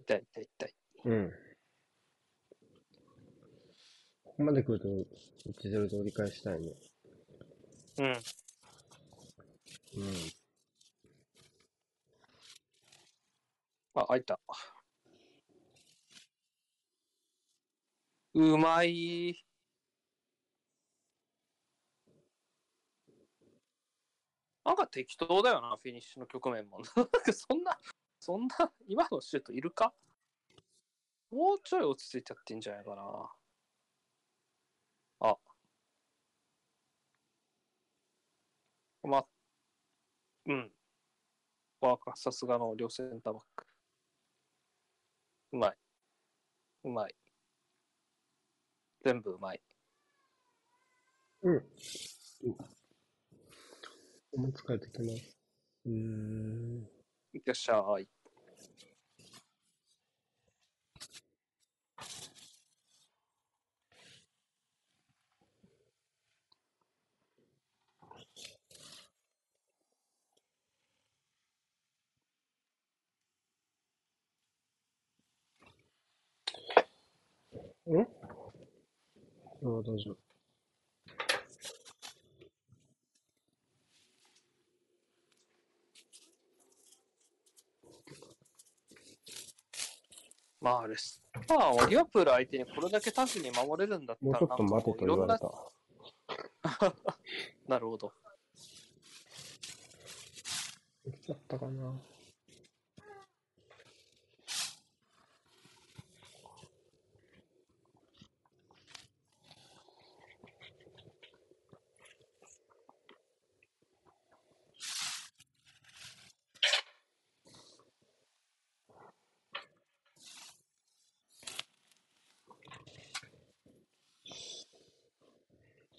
[0.00, 0.74] 痛い痛い痛い。
[1.04, 1.30] うん。
[4.24, 6.72] ここまで来ると1-0で折り返したいね。
[7.98, 8.06] うん。
[8.06, 8.16] うん。
[13.94, 14.40] あ、開いた。
[18.34, 19.44] うまい。
[24.64, 26.78] なんか適当だよな、フィニッシュの局面も。
[26.96, 27.78] なんかそんな、
[28.18, 29.94] そんな、今のシュートいるか？
[31.30, 33.30] もうちょい落ち着いちゃってんじゃないかな。
[35.20, 35.36] あ。
[39.04, 39.24] ま、
[40.46, 40.70] うん。
[41.80, 43.64] わか、さすがの両センターバック。
[45.52, 45.76] うまい。
[46.84, 47.14] うまい。
[49.04, 49.60] 全部うまい。
[51.42, 51.54] うん。
[54.34, 55.36] もう疲れてきます。
[55.84, 56.88] うーん。
[57.34, 58.08] いってらっしゃい。
[77.92, 78.13] ん？
[79.64, 80.16] ああ、大丈夫。
[90.60, 91.22] まあ、あれす。
[91.48, 95.50] まあ、リオプール相手にこれだけタフに守れるんだったら、もうちょっと待てと言われた。
[96.86, 96.94] な
[97.76, 98.12] なるほど。
[101.06, 101.92] いつだったかな。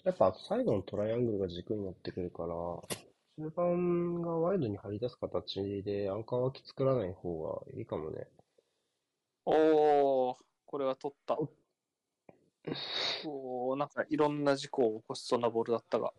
[0.06, 2.54] やっぱ最後のトライアングルが軸になってくるから、
[3.38, 8.28] 中盤がワイドに張り出す形でアンカー脇作らない方がいいかもね。
[9.44, 11.36] おー、これは取った。
[13.26, 16.12] おー、なんかいろんな事故を起こしそうなボールだったが。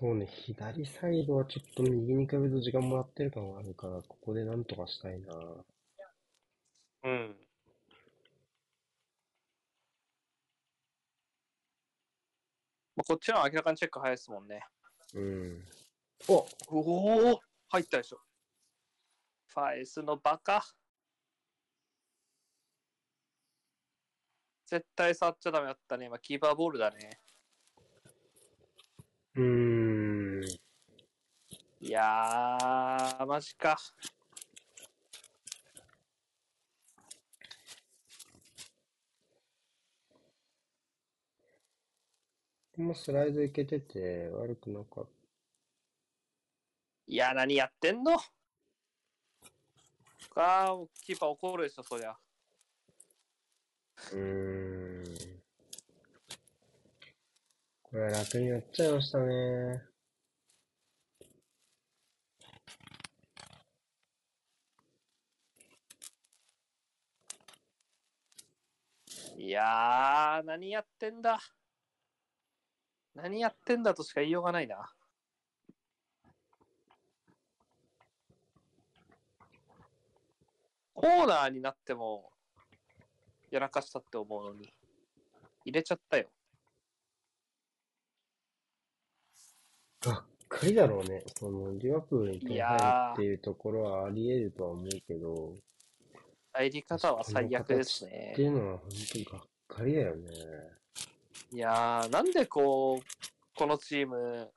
[0.00, 5.34] そうね、左サイドはちょっと右に比べると時間もらってる感があるから、ここでなんとかしたいな。
[7.04, 7.36] うん。
[12.96, 14.62] まあ、こっちのは明らかにチェック早いですもんね。
[15.12, 15.64] うん。
[16.28, 18.20] おおお入ったでしょ。
[19.48, 20.64] ファイスのバカ。
[24.66, 26.06] 絶対触っちゃダメだったね。
[26.06, 27.20] 今、キーパーボールだね。
[29.34, 29.79] うーん。
[31.82, 33.78] いやー、マジか。
[42.76, 45.08] でもスライドいけてて悪くなかっ
[47.06, 48.12] いや、何やってんの？
[50.36, 52.14] あー、キーパー怒るでしょ、そりゃ。
[53.96, 54.16] た。
[54.16, 55.04] うーん。
[57.82, 59.89] これ楽になっちゃいましたね。
[69.42, 71.40] いやー、何やってんだ。
[73.14, 74.92] 何やってんだとしか言いようがないな。
[80.92, 82.30] コーナーになっても、
[83.50, 84.70] やらかしたって思うのに、
[85.64, 86.28] 入れちゃったよ。
[90.02, 91.24] がっかりだろうね。
[91.34, 92.78] その、リバプールに入
[93.14, 95.56] っていうところはあり得るとは思うけど、
[96.62, 98.42] 入り方は最悪ですねって。
[98.42, 100.30] いうのは本当にがっかりだよね。
[101.52, 103.04] いやー、なんでこう、
[103.56, 104.50] このチーム、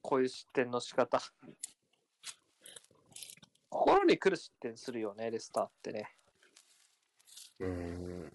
[0.00, 1.20] こういう失点の仕方。
[3.68, 6.16] 心に来る失点するよね、レスターってね。
[7.58, 8.32] うーん。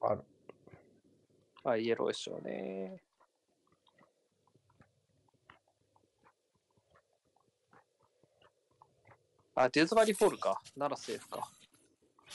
[0.00, 0.24] ある。
[1.64, 3.02] あ、イエローでしょうね。
[9.56, 10.60] あ、デューズバリーフォールか。
[10.76, 11.48] ならセーフか。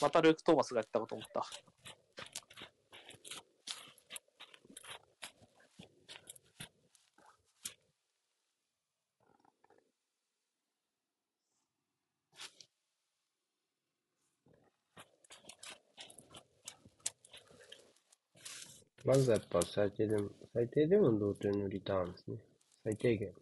[0.00, 1.44] またルーク・トーマスがやったこと思った。
[19.04, 22.36] まずはやっぱ最低でも、最低でも同点のリターンですね。
[22.84, 23.34] 最低限。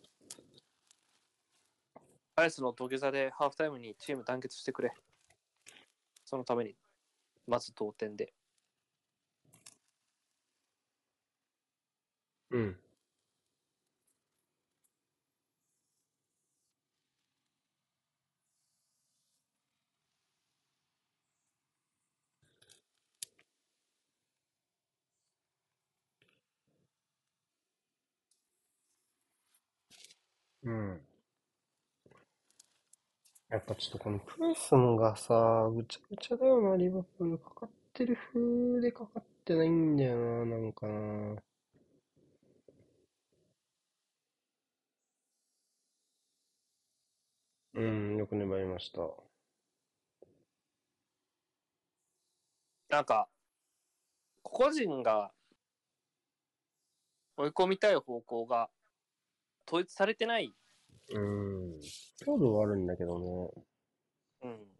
[2.39, 4.95] アイスの土下座でハーフタイムにチーム団結してくれ。
[6.25, 6.77] そのために、
[7.49, 8.33] まず同点で。
[12.51, 12.77] うん。
[30.63, 31.08] うん。
[33.51, 37.39] やっぱちょっとこのプレスンがさ、ぐちゃぐちゃだよな、リバプール。
[37.39, 41.43] かかってる風でかかってないんだよな、なんかな。
[47.75, 49.01] うん、よく粘りました。
[52.91, 53.29] なんか、
[54.43, 55.33] 個人が
[57.39, 58.69] 追い込みたい方向が
[59.67, 60.55] 統一されてない。
[61.11, 61.81] うん。
[62.19, 63.65] 強度はあるんだけどね。
[64.43, 64.78] うん。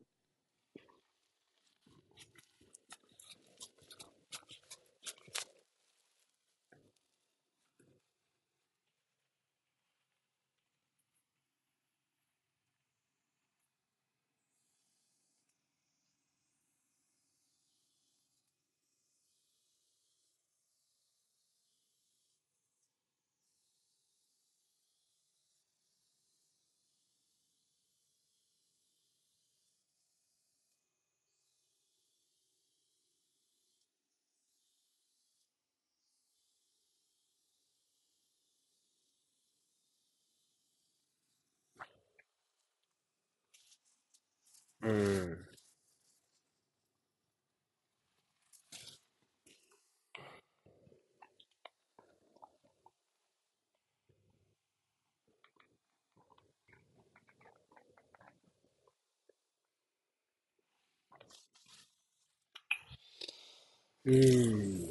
[44.89, 45.39] うん。
[64.07, 64.88] うん。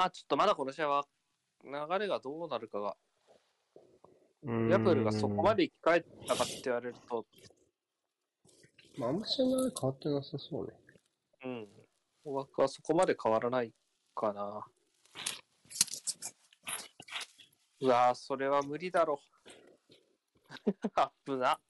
[0.00, 1.04] まあちょっとまだこの試合は
[1.62, 2.96] 流れがどうなるかが、
[4.42, 7.26] うんヤプルがそこまで生き返ったかって言われると、
[8.96, 10.72] まあ、あんまし流れ変わってなさそうね。
[11.44, 11.68] うん。
[12.24, 13.74] 大枠はそこまで変わらない
[14.14, 14.64] かな。
[17.82, 19.20] うわぁ、それは無理だろ。
[20.94, 21.60] アップな。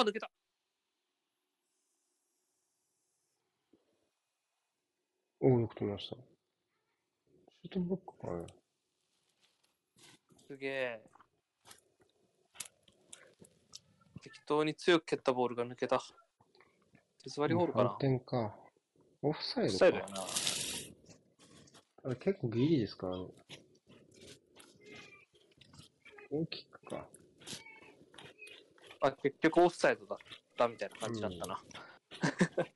[0.00, 0.30] あ、抜けた。
[5.40, 6.16] おお、よく止めました。
[6.16, 8.46] シュートブロックかな。
[10.46, 11.02] すげえ。
[14.22, 16.00] 適当に強く蹴ったボールが抜けた。
[17.22, 17.96] 手座りホールかな反。
[17.98, 18.56] 転か。
[19.22, 19.76] オフサイドか。
[19.76, 20.22] スタイルやな。
[22.04, 23.26] あれ結構ギリですからね。
[26.30, 27.06] 大きくか。
[29.04, 30.18] あ、結局オフサイドだっ
[30.56, 31.62] たみたいな感じだったな。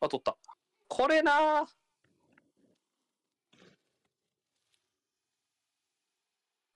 [0.00, 0.36] あ、取った。
[0.88, 1.64] これな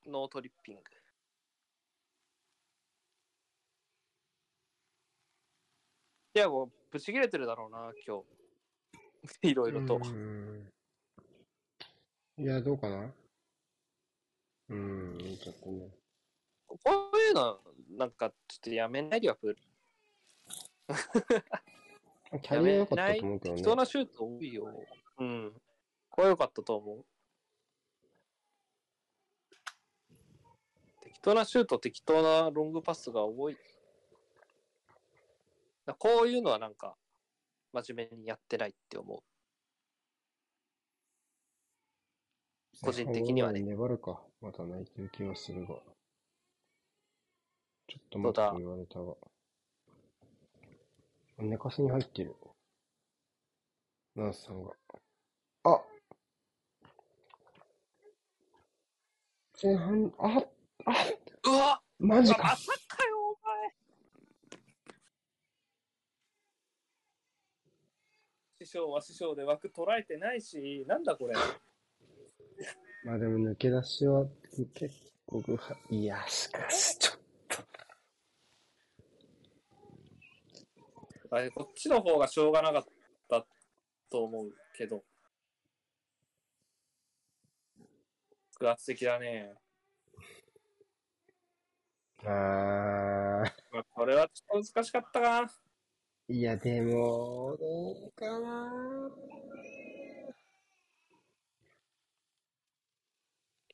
[0.06, 0.82] ノートリッピング。
[6.34, 8.26] いや、もう、ぶち切れてるだろうな、今日。
[9.50, 10.00] いろいろと。
[12.38, 13.12] いや、どうかな
[14.68, 16.05] うん、ちょっとね。
[16.66, 16.78] こ
[17.12, 17.60] ういうの、
[17.96, 19.56] なんか、ちょっとやめないリバプール。
[22.42, 23.56] キャリア良かったと思うけどね。
[23.56, 24.66] 適当なシュート多いよ。
[25.18, 25.52] うん。
[26.10, 27.04] これは良かったと思う。
[31.00, 33.56] 適当なシュート、適当なロングパスが多い。
[35.86, 36.96] だこういうのはなんか、
[37.72, 39.22] 真面目にやってないって思う。
[42.82, 44.22] 個人的にはね粘るか。
[44.40, 45.76] また泣いてる気はするが。
[47.88, 49.14] ちょっと待ってと言われたが。
[51.38, 52.34] 寝かせに入ってる。
[54.14, 54.70] ナースさんが。
[55.64, 55.80] あ
[59.62, 60.42] 前半、あ
[60.86, 60.94] あ
[61.44, 63.70] うわマジかまさかよ、お前。
[68.62, 71.34] 師匠は師匠で枠捉えてないし、なんだこれ。
[73.04, 74.26] まあでも抜け出しは
[74.74, 74.90] 結
[75.26, 75.42] 構
[75.90, 77.15] いや、しかしちょっ
[81.30, 82.84] あれこっちの方がしょうがなかっ
[83.28, 83.46] た
[84.10, 85.04] と思うけど。
[88.58, 89.54] 爆発的だね。
[92.22, 92.28] と。
[92.28, 95.52] あー、まあ、これはちょっと難しかったかな。
[96.28, 99.10] いや、でも、どうかな。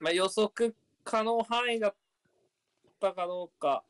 [0.01, 0.75] まあ予測
[1.05, 1.95] 可能範囲だっ
[3.01, 3.85] たかどうか。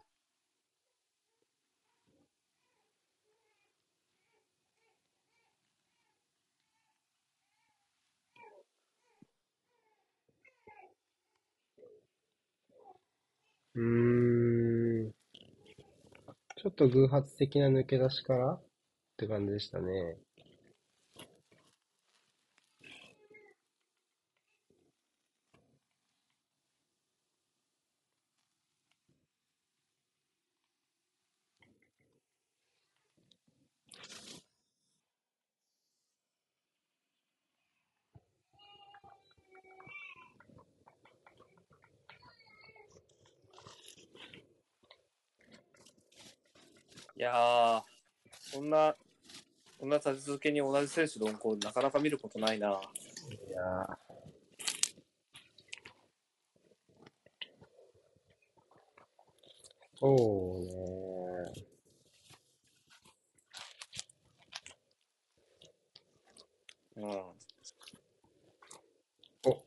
[13.75, 15.13] うーん。
[16.57, 18.63] ちょっと偶発的な抜け出しからっ
[19.19, 20.17] て感じでしたね。
[47.23, 47.83] やー、
[48.53, 48.97] こんな、
[49.79, 52.81] こんな立て続けに同じ選手の運行なかなか見ることないな。
[53.49, 53.97] いやー
[60.01, 61.63] そうね。
[66.97, 67.07] うん。
[69.45, 69.63] お、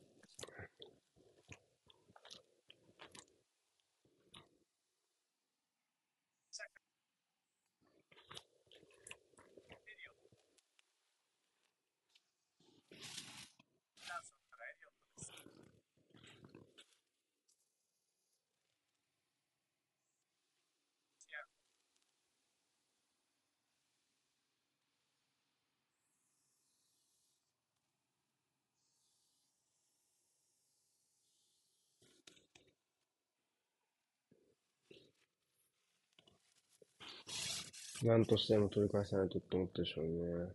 [38.06, 40.50] なんとしても取り返さないとって思ったでしょうね。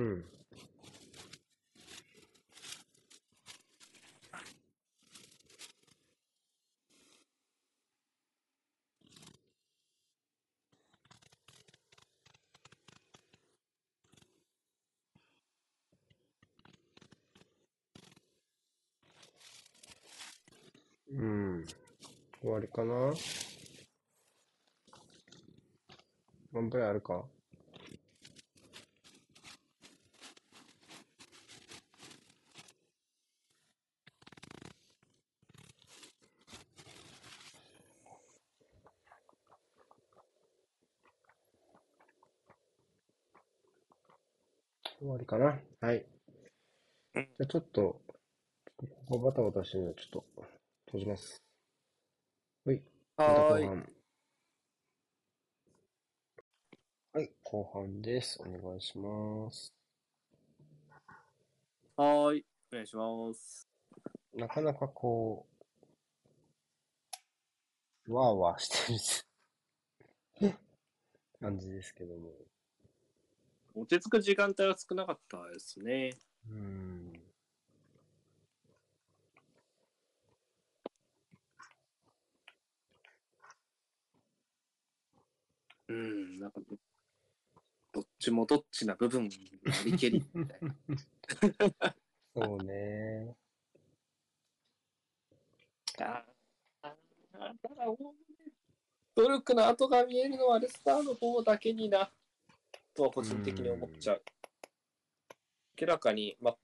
[0.00, 0.24] うん。
[21.10, 21.66] うん。
[22.40, 23.12] 終わりかな？
[26.52, 27.24] ワンプレイあるか
[45.00, 46.04] 終わりかなはい。
[47.14, 48.00] うんじゃあちょっと、
[48.76, 50.44] ここバタバタしてるので、ちょっと
[50.86, 51.42] 閉じます。
[52.64, 52.80] はい。
[53.16, 53.64] はーい。
[53.64, 53.92] 後半。
[57.12, 58.40] はい、後半です。
[58.40, 59.74] お願いします。
[61.96, 62.44] はーい。
[62.72, 63.66] お願いします。
[64.32, 65.44] なかなかこ
[68.06, 69.26] う、わーわーし
[70.38, 70.54] てる
[71.40, 72.30] 感じですけども。
[73.74, 76.16] 落ち着く時間帯は少なかったですね。
[76.48, 77.09] うーん。
[85.90, 86.60] うん、なんか、
[87.92, 89.28] どっちもどっちな部分、
[89.64, 91.94] なりけりみたいな。
[92.34, 93.34] そうね。
[96.00, 96.24] あ
[96.82, 96.94] あ、
[97.60, 97.86] ただ、
[99.16, 102.12] 努力の跡が見えるのはレスターの方だけにな、
[102.94, 104.22] とは個人的に思っちゃう。
[105.80, 106.54] 明らかに、ま、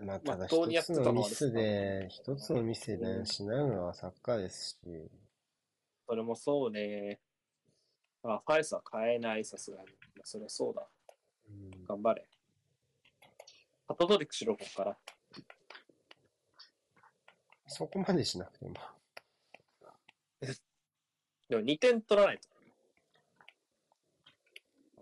[0.00, 5.10] まあ、ただ一つってたのミスで、一つのミスでうん失うのはサッカーですし、
[6.08, 7.20] それもそうね。
[8.22, 9.88] まあ、ファイスは変えない、さすがに。
[10.16, 10.86] まあ、そりゃそうだ。
[11.48, 12.26] うん頑張れ。
[13.88, 14.96] ハトトリックしろ、ここから。
[17.66, 18.74] そこまでしなくても。
[21.48, 22.48] でも2点取らないと。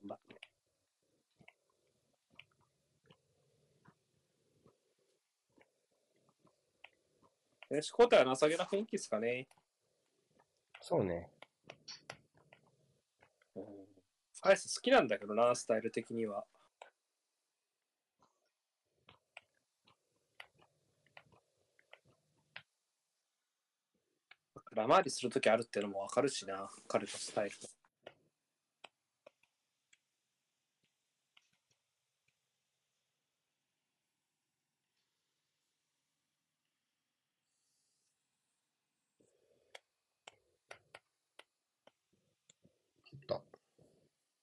[0.03, 0.41] 頑張って。
[7.69, 9.47] 選手交代は情けな雰囲気ですかね。
[10.81, 11.31] そうね。
[14.43, 16.45] アイス好きなんだけどな、スタイル的には。
[24.73, 27.80] ラ回りするときあるっていうのもわかるしな、彼のスタイル。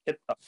[0.07, 0.39] 減った。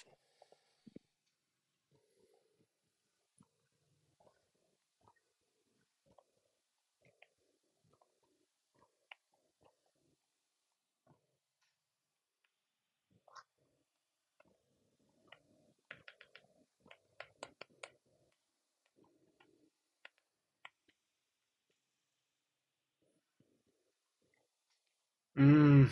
[25.37, 25.43] うー
[25.85, 25.91] ん。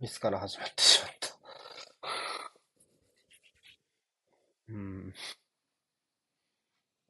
[0.00, 1.28] ミスから始まってしまった。
[4.68, 5.14] うん。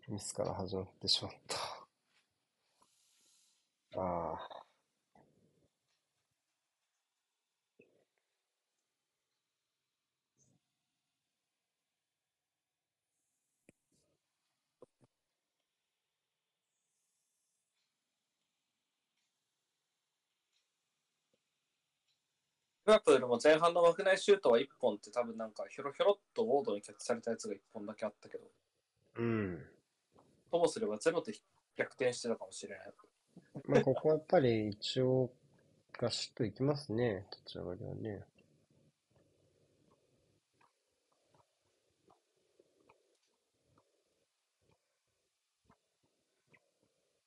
[0.08, 1.56] ミスから始まってしまった。
[4.00, 4.59] ああ。
[22.90, 28.44] リバプールも前半の枠内シュートは1本って多分なんかひょろひょろっとウォードにキャッチされたやつが1本だけあったけど、
[29.18, 29.62] うん。
[30.50, 31.32] ともすればゼロで
[31.76, 32.92] 逆転してたかもしれない。
[33.68, 35.30] まあ、ここはやっぱり一応、
[35.92, 37.26] ガシッといきますね。
[37.30, 38.24] 立ち上がりはね。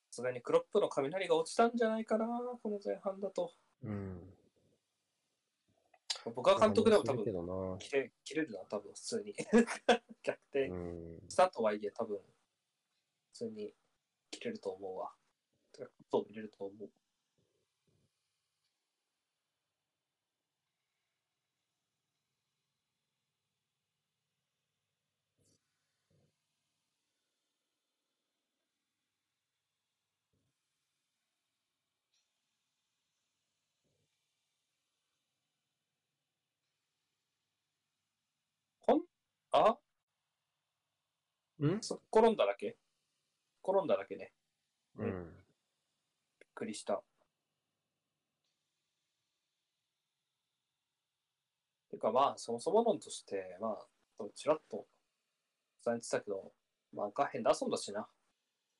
[0.10, 2.28] さすがにクロップの雷が落ちたんじゃないかな、
[2.62, 3.54] この前半だと。
[3.86, 4.34] うん。
[6.32, 7.80] 僕は監督でも多分。
[7.80, 9.34] 切れ切れるな、多分普通に。
[10.24, 11.22] 逆転うん。
[11.28, 12.24] したとはいえ、多分普
[13.34, 13.74] 通に
[14.32, 15.14] 切れると思うわ。
[16.12, 16.90] そう見れると思う。
[38.86, 39.02] こん
[39.54, 39.78] あ？
[41.66, 41.82] ん？
[41.82, 42.76] そ転んだだけ？
[43.64, 44.34] 転んだだけね。
[44.98, 45.06] うん。
[45.08, 47.02] びっくりした。
[51.92, 53.78] てかまあ、そもそも論として、ま
[54.20, 54.88] あ、ちらっと
[55.86, 56.52] 伝えてたけど、
[56.92, 58.02] まあ、がヘンダーソンだしな。
[58.02, 58.08] っ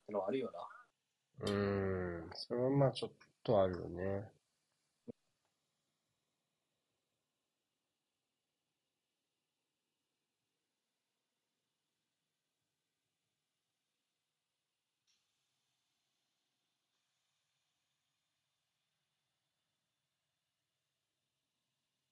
[0.06, 1.50] てのはあるよな。
[1.50, 2.30] うん。
[2.34, 3.12] それはまあちょっ
[3.42, 4.33] とあるよね。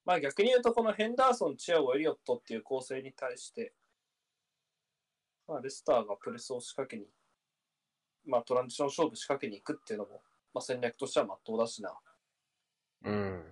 [0.05, 3.73] まあ逆に言うと、このヘンダーソン、チアゴ、エリオットっていう構成に対して、
[5.47, 7.07] まあ、レスターがプレスを仕掛けに、
[8.27, 10.23] まあトランジション勝負仕掛けに行くっていうのも、
[10.55, 11.95] まあ戦略としてはまっとうだしな。
[13.05, 13.45] うん。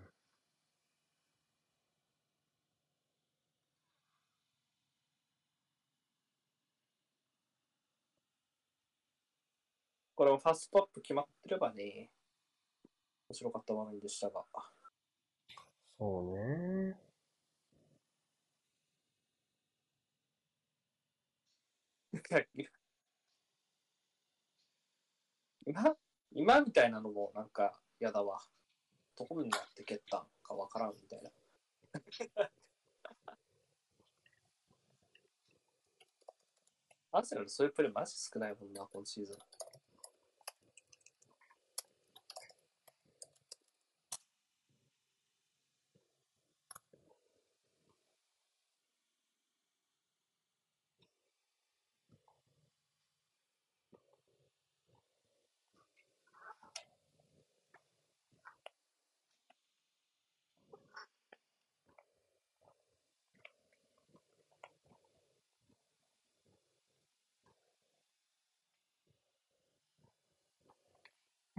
[10.16, 12.10] これもファーストアップ決まってればね、
[13.28, 14.44] 面白かった場面でしたが。
[16.00, 16.96] そうね。
[25.66, 25.94] 今、
[26.32, 28.40] 今みたいなのもなんか嫌だわ。
[29.14, 31.30] どこになって蹴ったんかわからんみたいな。
[37.12, 39.69] アーセナルそういうプレーマジ少ないもんな、今シーズン。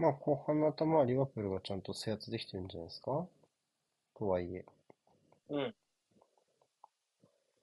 [0.01, 3.27] まあ後半の頭はリバプールがちゃんと制圧できてるんじゃないですか？
[4.17, 4.65] とはいえ。
[5.49, 5.75] うん。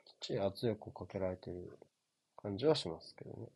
[0.05, 1.79] きっちり圧力をかけられてる
[2.37, 3.49] 感じはしますけどね。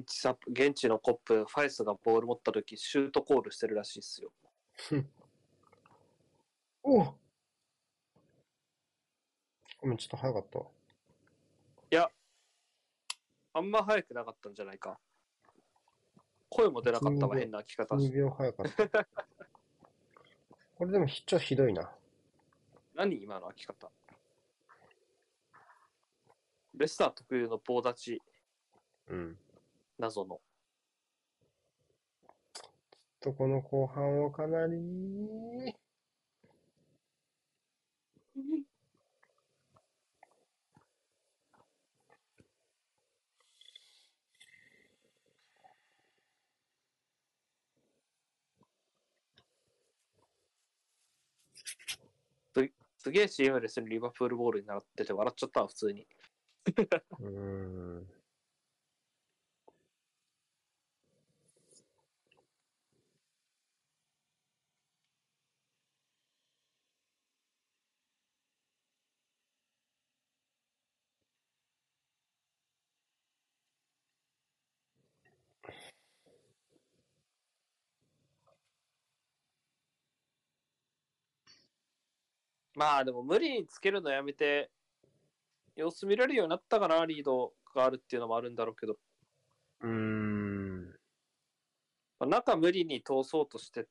[0.00, 4.32] 現地サ現地のコップ、ファイスがボール持った時シュートコールしてるらしいっすよ。
[6.82, 7.14] おう
[9.80, 10.66] ごめん、ちょっと早かったわ。
[13.52, 14.96] あんま早くなかったんじゃないか。
[16.48, 18.16] 声も出なかったわ、君変な聞き方2して。
[18.16, 19.06] 秒早かった。
[20.76, 21.90] これでもひちょっとひどいな。
[22.94, 23.90] 何今の開き方？
[26.74, 28.22] レスター特有の棒立ち、
[29.08, 29.36] うん。
[30.00, 30.40] 謎の。
[33.20, 35.74] とこの後半はかなり、
[53.02, 56.06] すげえシームレスにリバプールボールになってて笑っちゃったわ、普通に。
[57.18, 58.19] うーん。
[82.74, 84.70] まあでも無理につけるのやめて、
[85.76, 88.96] 様子見られるようになったかな、リードがあるっていうのもあるんだろうけど、
[89.80, 90.86] うーん。
[92.18, 93.86] まあ中無理に通そうとして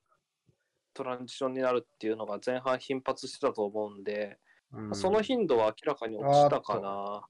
[0.93, 4.37] トランジションになるっていうのが前半頻発してたと思うんで、
[4.71, 7.27] うんその頻度は明らかに落ちたかな。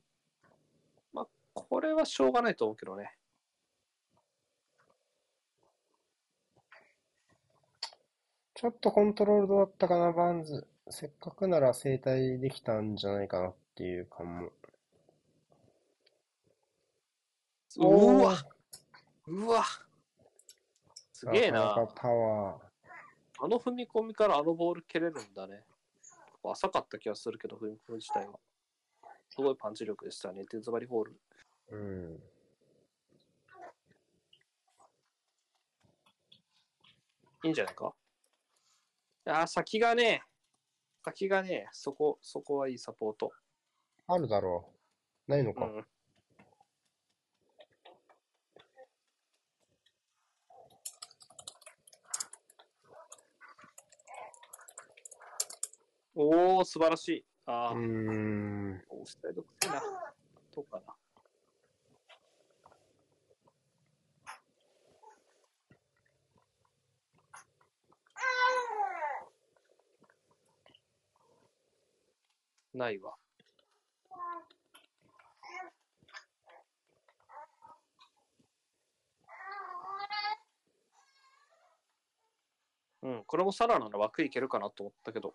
[1.14, 3.16] まあ、これはしょうがないと思うけどね。
[8.56, 10.68] ちょっとコントロールどうだったかな、バーンズ。
[10.92, 14.52] せっかくなら正対できたんじゃないかなっていう感も。
[17.78, 18.36] うわ
[19.28, 19.64] うわ
[21.14, 21.88] すげえななかな。
[21.88, 22.62] かパワー。
[23.42, 25.64] あの踏み込みからあのボール蹴れるんだね。
[26.44, 28.40] 浅かった気がするけど、踏み込み自体は。
[29.30, 31.20] すごいパンチ力でしたね、デズバリホール。
[31.72, 32.20] うん。
[37.44, 37.94] いいんじゃないか？
[39.26, 40.24] あー、先がね、
[41.04, 43.32] 先がね、そこ、そこはいいサポート。
[44.08, 44.70] あるだろ
[45.28, 45.32] う。
[45.32, 45.66] ないのか。
[45.66, 45.86] うん。
[56.16, 57.26] おー、素晴らしい。
[57.46, 57.82] あうーー、
[58.76, 58.84] ん。
[58.90, 59.82] くせえな。
[60.54, 60.96] どうかな。
[72.74, 73.16] ないわ。
[83.02, 85.34] うん、これもサラなら枠いけるかなと思ったけど。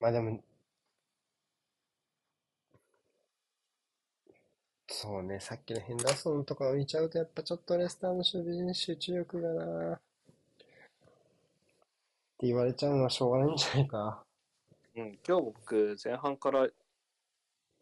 [0.00, 0.42] まあでも、
[4.90, 10.00] そうね、さっきのヘンダーソンとかを見ちゃうと、やっぱちょっとレスターの守備に集中力がなっ
[12.38, 14.24] て言われちゃうのはしょうがないんじゃないか。
[14.96, 16.72] うん、今日僕、前半から言っ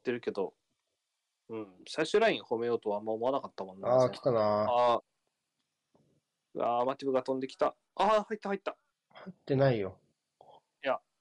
[0.02, 0.52] てるけど、
[1.48, 3.88] うん、最終ライン褒めようとはあんま思わなかったもんな。
[3.88, 4.66] ああ、来たな。
[4.68, 5.02] あー
[6.54, 7.76] うわーマティブが飛んできた。
[7.94, 8.76] ああ、入った入った。
[9.12, 9.98] 入ってないよ。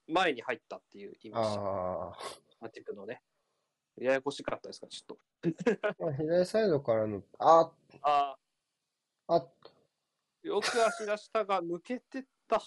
[0.08, 1.60] 前に入ったっていう意味でした。
[1.60, 2.12] あ
[2.60, 3.22] マティブのね。
[3.98, 6.12] ややこしかったですか、ちょっと。
[6.12, 7.72] 左サイドからの、あ、
[8.02, 8.36] あ
[9.28, 9.46] あ、あ、
[10.42, 12.62] よく足出したが抜けてった。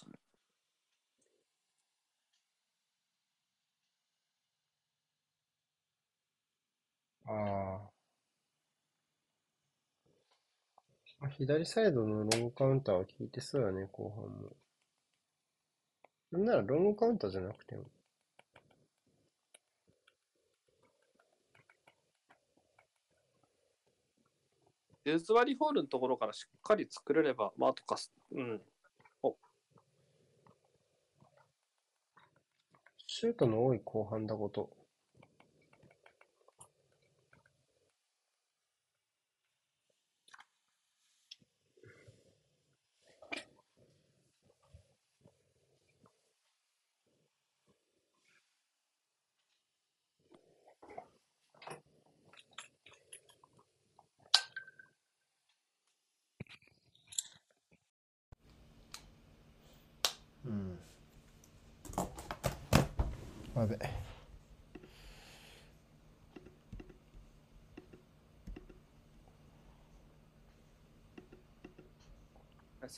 [7.26, 7.90] あ
[11.22, 14.56] あ左サイドのロングカウンターは効いてそうだね、後半も。
[16.32, 17.86] なんならロングカウンターじゃなくても。
[25.10, 28.62] デズワリホールのところからしっかり作れれば、まあ、あとかす、うん。
[29.24, 29.36] お
[33.08, 34.70] シュートの多い後半だこと。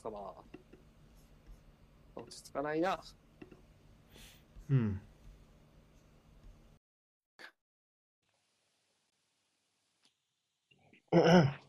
[0.02, 0.42] ですか、まあ。
[2.16, 3.00] 落ち着かないな。
[4.70, 5.00] うん。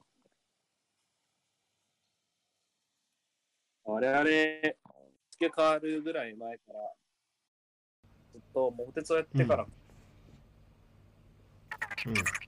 [3.84, 4.34] 我々、付
[5.40, 6.94] け替わるぐらい前から、
[8.32, 9.68] ずっと桃鉄をやってから、
[12.06, 12.18] うん。
[12.18, 12.43] うん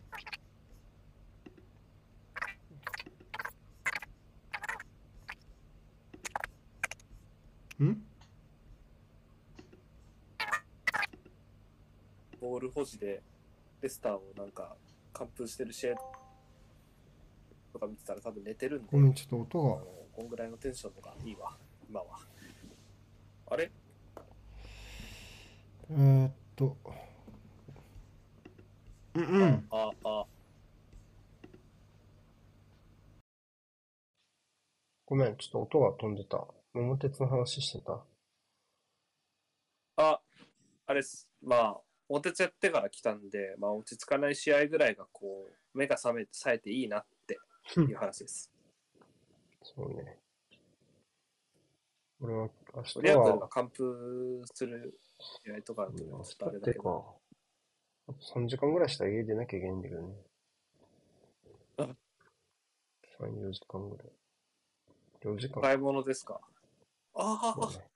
[12.40, 13.22] ボール保持で
[13.82, 14.76] レスターをなんか
[15.14, 15.96] 完封してる試合
[17.74, 19.82] とか見てたら多分寝てるんで、ごめん、ちょっとあ音の
[20.14, 21.58] こんぐらいのテンションのがいいわ、
[21.90, 22.06] 今は。
[23.52, 23.70] あれ
[24.16, 24.24] が。
[25.92, 26.78] えー、っと。
[29.16, 29.68] うんうん。
[29.70, 30.26] あ、あ、
[35.06, 36.46] ごめん、ちょっと音が飛んでた。
[36.74, 38.04] 桃鉄の話してた。
[39.98, 40.20] あ、
[40.88, 41.30] あれっす。
[41.42, 47.40] まあ、お手つやってから来たんで、まあ、落ち着かない試合ぐらいがこう、目が覚めて、冴えていいなって
[47.80, 48.52] いう話です。
[49.64, 50.20] そうね。
[52.22, 55.00] 俺は明日リアクルがは、完封する
[55.44, 57.20] 試合とかだとちょっとあけど、、
[58.08, 60.16] あと3時間ぐらいしたら家出なきゃいけないんだけどね。
[61.80, 61.98] うん
[63.20, 64.08] 3、4時間ぐらい。
[65.26, 65.62] 4時間。
[65.62, 66.40] 買い物ですか？
[67.16, 67.88] ああ、ね。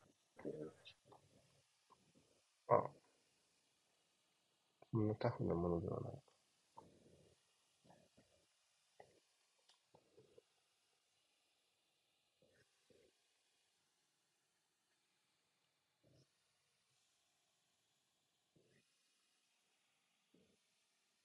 [2.70, 2.84] あ、
[4.92, 6.14] そんなタフなものではない。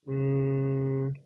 [0.06, 1.16] うーん、明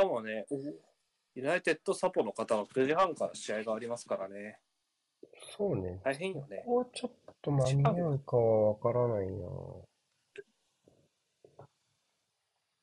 [0.00, 0.46] 日もね、
[1.34, 4.58] ユナイテッドサポの方は9時半から試合がありますからね。
[5.56, 6.00] そうね。
[6.04, 6.62] 大変よね。
[6.66, 9.46] ここちょっと間に合うかはわからないな。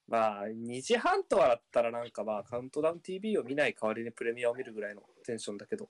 [0.08, 5.90] まあ、2時半とはだったらなんかまあ、カウントダウン TV を見ない代わりにプレミアを見るぐらいのテンションだけど、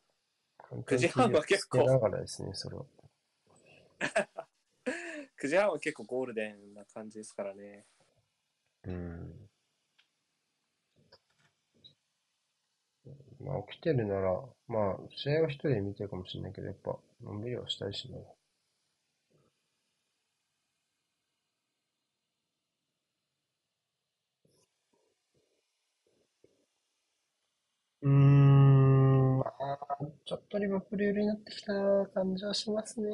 [0.72, 2.86] 9時半は結構ながらですね、それは。
[5.42, 7.86] 9時半は結構ゴールデンな感じですからね。
[8.86, 9.45] うん。
[13.46, 18.18] まあ、起きてるなら、まあ、試合は一人で見てるかもしれないけど、やっぱ、のんびりはしたいしな。
[28.04, 31.74] うーん、まあ、ちょっとリバプール寄りになってきた
[32.14, 33.10] 感じはしますね。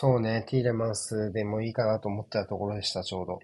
[0.00, 3.40] そうね、ティーレマンスでもいいかなと思ったところでした、ちょうど。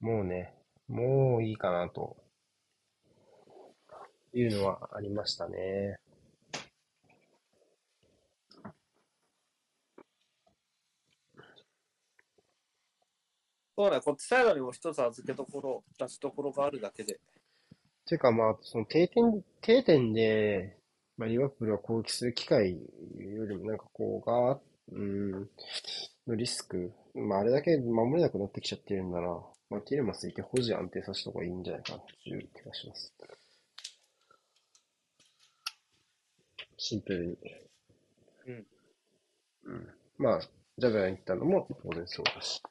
[0.00, 0.52] もうね、
[0.86, 2.18] もういいかなと
[4.34, 5.96] いうのはありましたね。
[13.78, 17.18] そうね、こっちサイドにも一つ預けどころ、出しどころがあるだけで。
[18.04, 20.77] ていうかまあ、その定点、定点で、
[21.18, 24.60] まあ、リバプールは攻撃する機会よりもなんかこうが、
[24.92, 25.50] うん、
[26.28, 29.28] のリスク、まああれだけ守れなくなってきちゃってるんなら、
[29.68, 33.12] まあティーレマンスいて保持安定させた方がいいんじゃないかなという気がします。
[36.76, 37.36] シンプルに。
[38.46, 38.66] うん。
[39.64, 39.88] うん。
[40.18, 40.40] まあ、
[40.78, 42.62] ジャブラに行ったのも当然そうだし。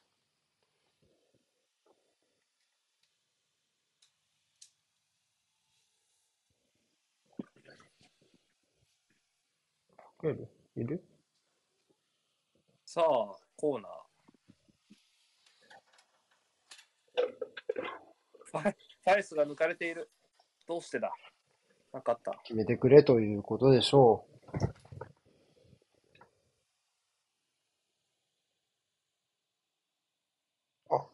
[10.24, 11.02] いるいる？
[12.84, 13.04] さあ、
[13.56, 13.92] コーナー。
[18.50, 18.74] ファイ
[19.04, 20.10] ファイスが抜かれている。
[20.66, 21.14] どうしてだ？
[21.92, 22.32] なかった。
[22.42, 24.26] 決めてくれということでしょ
[30.90, 30.94] う。
[30.94, 31.06] あ。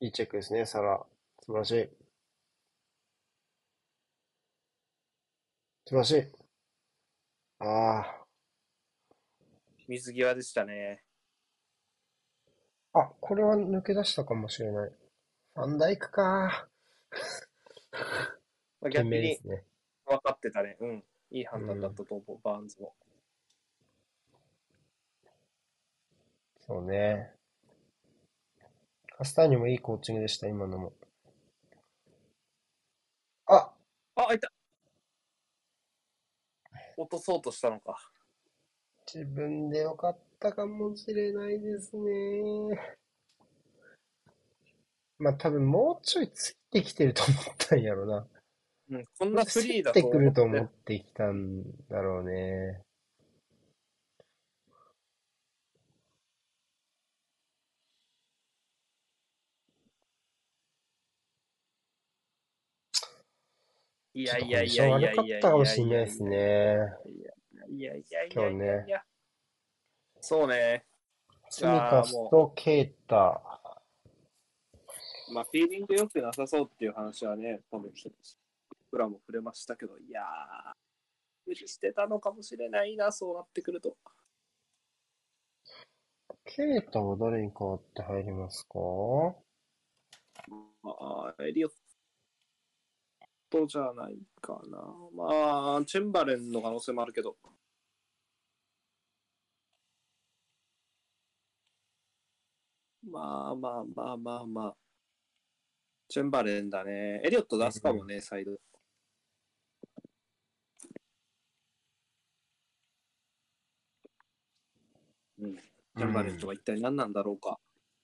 [0.00, 1.04] いいチェックですね、サラ。
[1.40, 2.07] 素晴らしい。
[5.88, 6.22] 素晴らしい。
[7.60, 8.04] あ
[9.88, 11.02] 水際でしたね。
[12.92, 12.98] あ。
[13.00, 14.92] あ、これは抜け出したかもしれない。
[15.54, 16.68] ファンダイクか。
[18.82, 19.64] まあ、懸逆に命ですね。
[20.04, 20.76] 分かってたね。
[20.78, 21.04] うん。
[21.30, 22.94] いい判断だったと思う、バーンズも。
[26.66, 27.32] そうね。
[29.16, 30.92] カスターニョもいいコーチングでした、今のも。
[33.46, 33.72] あ
[34.16, 34.52] あ、開いた
[36.98, 37.96] 落とそうとしたのか。
[39.12, 42.76] 自分でよかったかもしれないですね。
[45.18, 48.26] まあ多分もうちょいついてきてると思ったんやろな。
[48.90, 50.66] うん、こんなフリーだついてとくると思思っ。
[50.66, 52.82] っててきたんだろうね。
[64.18, 66.30] いやいやいやいや悪かったかもしれないですね。
[67.70, 69.04] いやいやいやいやいやいや。
[70.20, 70.84] そうね。
[71.48, 73.40] ツミカスとケイタ。
[75.32, 78.36] まあ、フィーリング良くなさそうっていう話はね、多分一つ、
[78.90, 80.24] 僕らも触れましたけど、いやー、
[81.46, 83.96] 無理してたのかもしれないな、そうなってくると。
[86.44, 88.80] ケイタは誰に代わって入りますか？
[90.82, 91.72] まあ、エリオッ
[93.50, 94.78] トじゃないかな。
[95.14, 97.36] まあ、チェンバレンの可能性もあるけど。
[103.10, 104.76] まあまあまあまあまあ。
[106.08, 107.20] チェンバレンだね。
[107.24, 108.52] エリオット出すかもね、サイド。
[115.40, 115.56] うん。
[115.56, 117.58] チェンバレンとは一体何なんだろうか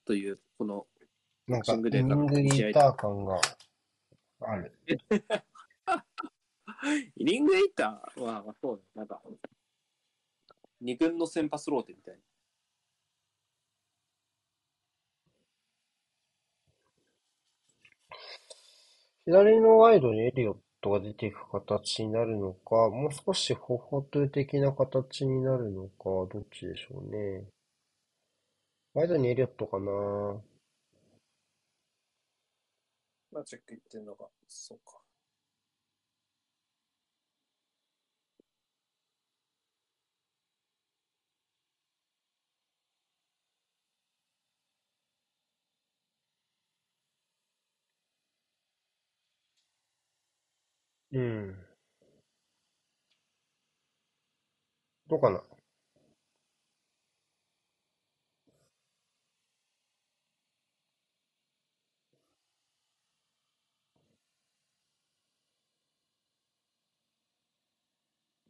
[0.05, 0.87] という、この
[1.47, 3.39] なんか、シングデータイングリーター感が
[4.47, 4.79] ある。
[7.17, 9.21] イニングエイターは、まあ、そうね、なんか、
[10.81, 12.21] 二軍の先発ローテみたいな。
[19.27, 27.47] 左のワイドにエリオットが出ていく形になるのか、もう少しフォフォトゥ的な形になるのか、どっちでしょうね。
[28.93, 30.43] ワイドにエリオットかな。
[33.35, 34.99] まあ、チェックいってんのが、そうか。
[51.13, 51.57] うん。
[55.09, 55.41] どうかな？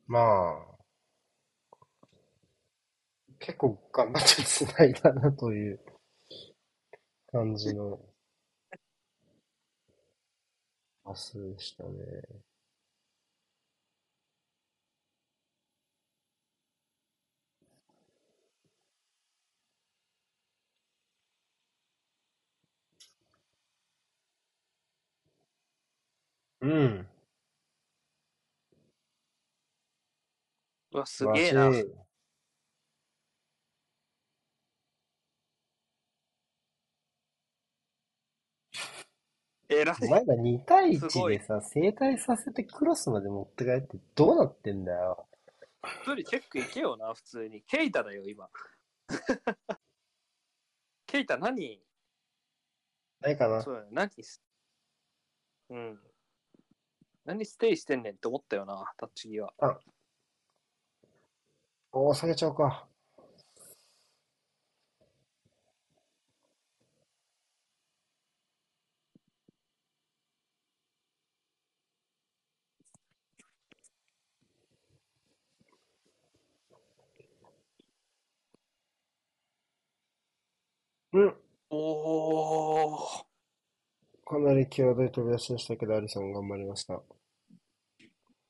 [0.06, 0.84] まあ、
[3.38, 5.78] 結構頑張って繋いだなという
[7.30, 8.00] 感じの
[11.02, 11.90] パスでしたね。
[26.60, 27.06] うん。
[30.94, 31.70] うわ、すげえな。
[39.68, 40.06] えらい お。
[40.06, 45.28] 前ら2対1すごいでさ、正対させてクロスまで持って帰ってどうなってんだよ。
[45.82, 47.62] 一人チェックいけよな、普通に。
[47.62, 48.48] ケイタだよ、今。
[51.06, 51.82] ケイタ何？
[53.20, 53.62] ないかな。
[53.62, 54.42] そうだよ、何す？
[55.70, 56.00] うん。
[57.24, 59.54] 何ステイしてんねんって思ったよな、タッチ際。
[61.96, 62.88] おー、下げちゃうか。
[81.12, 81.36] うん。
[81.70, 83.24] おー。
[84.26, 87.00] かなり際どい飛び出しでしたけど、アリソン頑張りました。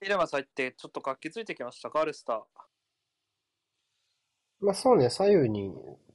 [0.01, 2.74] イレマさんってちょっと活気ついてきましたか、アルスター。
[4.65, 5.71] まあそうね、左右に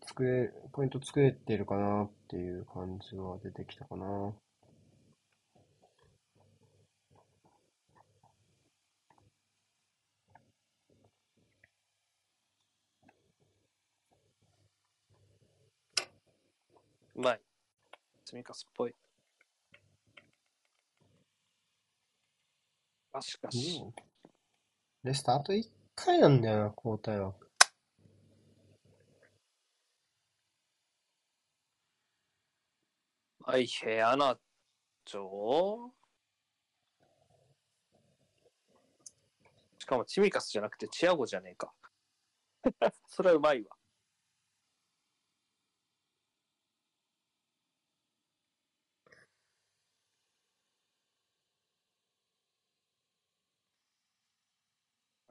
[0.07, 4.33] 作れ、ポイント作れてるかなっていう感じは出てきたかな。
[17.15, 17.41] うまい。
[18.25, 18.95] 積みかすっぽい。
[23.13, 23.81] あ、しかし。
[23.85, 23.93] うん
[25.03, 25.63] レスターあと1
[25.95, 27.33] 回なんだよな、交代は。
[33.49, 34.37] はい、ヘアナ
[35.05, 35.89] チョ
[39.79, 41.73] しかもチミカスじゃなくてチアゴじゃねえか。
[43.09, 43.75] それはうまいわ。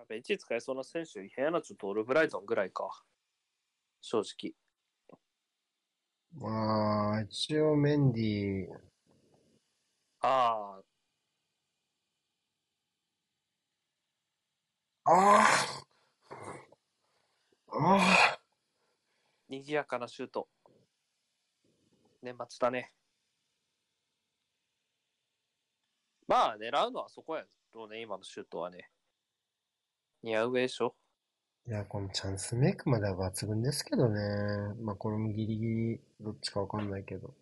[0.09, 3.05] ベンチ使えそうな選手、ヘアナチョとオルブライトンぐらいか。
[4.01, 4.55] 正直。
[6.33, 8.89] まあ、一応メンディー、
[10.21, 10.83] ああ、
[15.05, 15.83] ああ
[17.69, 18.41] ああ
[19.49, 20.49] 賑やかなシュート。
[22.23, 22.93] 年末だね。
[26.27, 28.91] まあ、狙うのはそこやろうね、今のシュートはね。
[30.23, 30.95] 似合うでしょ。
[31.69, 34.21] いや、このチャンスメイクまでは抜群ですけどね。
[34.81, 37.35] まあ、これもギリギリどっちかわかんないけど。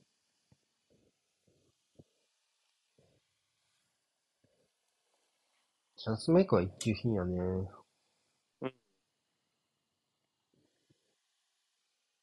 [5.96, 7.68] チャンスメイクは一級品やね。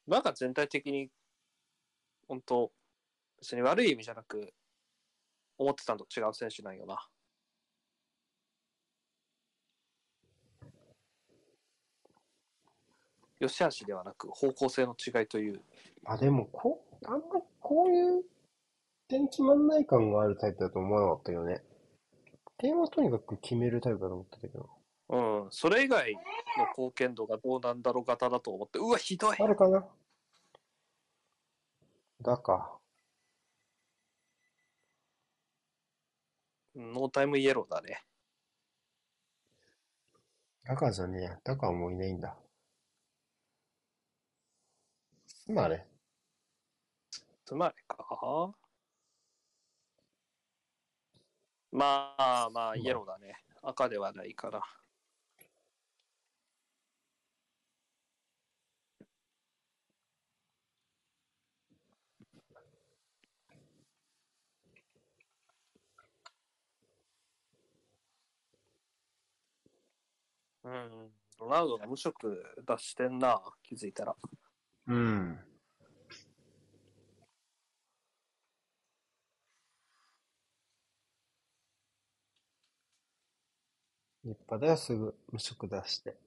[0.05, 1.09] なんか全体的に、
[2.27, 2.73] 本当
[3.39, 4.53] 別に悪い意味じゃなく、
[5.57, 6.97] 思ってたのと違う選手なんよな。
[13.43, 15.61] 良し悪しではなく方向性の違いという。
[16.05, 18.23] あ、でも、こう、あんまこういう
[19.09, 21.61] 点決まんない感があるタイプだと思わなかったよね。
[22.57, 24.69] 点はとにかく決めるタイプだと思ってたけど。
[25.09, 26.19] うん、それ以外の
[26.69, 29.85] 貢献度がどうなんだろう型だと思って、うわ、ひどいあるかな？
[32.21, 32.79] だか。
[36.75, 38.01] ノータイムイエローだね。
[40.63, 41.39] だかじゃねえや。
[41.43, 42.37] だかはもういないんだ。
[45.47, 45.85] 今あれ
[47.45, 48.53] つまりか
[51.71, 53.33] まあまあ、イエローだね。
[53.63, 54.61] 赤ではないから。
[70.65, 74.15] うん、ロナウドが無職出してんな、気づいたら。
[74.87, 75.39] うん。
[84.25, 86.17] 立派だよ、すぐ無職出して。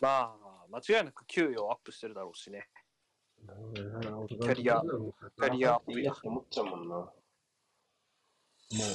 [0.00, 2.68] まあ、間違いなく給与アップしてるだろうしね。
[3.44, 6.94] キャリアキャリアアップや思っちゃうもんな。
[6.96, 7.12] も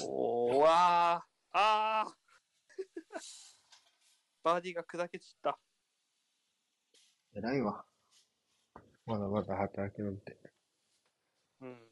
[0.08, 2.14] おーわーあー
[4.44, 5.60] バーディーが砕け散った。
[7.34, 7.86] う、偉いわ。
[9.06, 10.38] まだまだ働きなんて。
[11.62, 11.88] うん。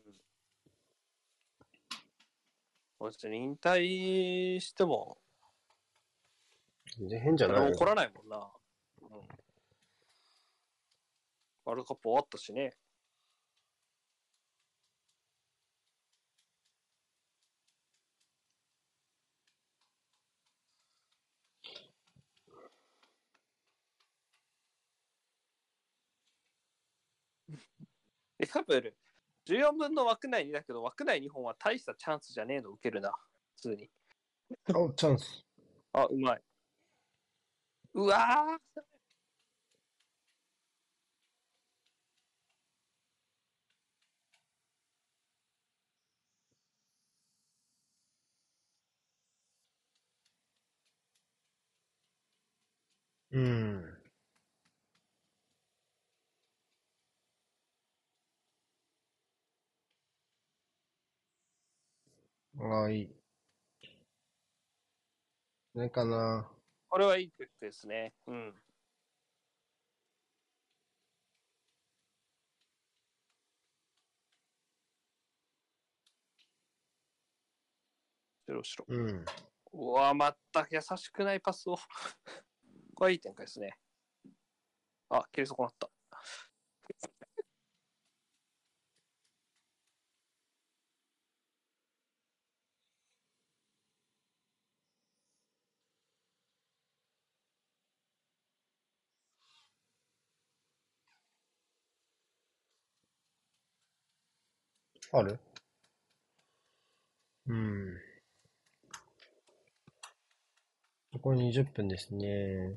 [2.99, 5.17] 別に引退しても、
[6.97, 7.85] 全然変じゃない怒。
[7.85, 8.51] らないもんな。
[9.01, 9.17] うん。
[11.65, 12.73] ワールドカップ終わったしね。
[28.39, 28.97] リカブル、
[29.45, 33.13] 14分の枠内にだけど、枠内2本は大したチャンスじゃねえの受けるな、
[33.55, 33.89] 普通に。
[34.73, 35.45] お、チャンス。
[35.93, 36.41] あ、うまい。
[37.93, 38.81] うわー
[53.31, 53.94] うん。
[62.67, 63.15] ああ、いい。
[65.75, 66.49] ないかな。
[66.89, 68.13] これはいいクックですね。
[68.25, 68.55] うん。
[78.47, 78.85] 白白。
[78.87, 79.25] うん。
[79.73, 81.77] うわ、まった優しくないパスを。
[82.95, 83.77] これはいい展開ですね。
[85.09, 85.94] あ、切り損なった。
[105.17, 105.39] ある？
[107.47, 108.01] うん。
[111.13, 112.75] 残り20分ですね。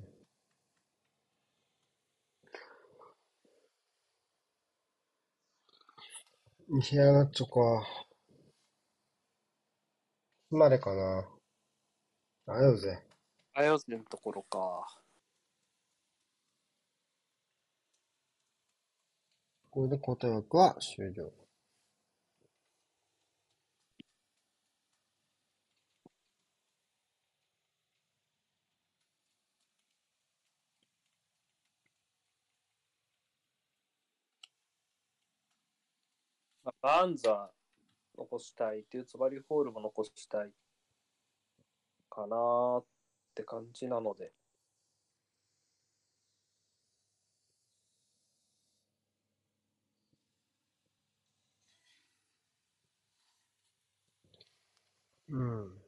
[6.82, 7.86] ヒアナッチョか。
[10.50, 11.28] までかな。
[12.46, 13.02] あよぜ。
[13.54, 14.86] あよぜのところか。
[19.70, 21.47] これで答え枠は終了。
[36.80, 40.50] バンザー残したいっていうつばりホールも残したい
[42.10, 42.84] かなーっ
[43.34, 44.32] て感じなので。
[55.28, 55.87] うん。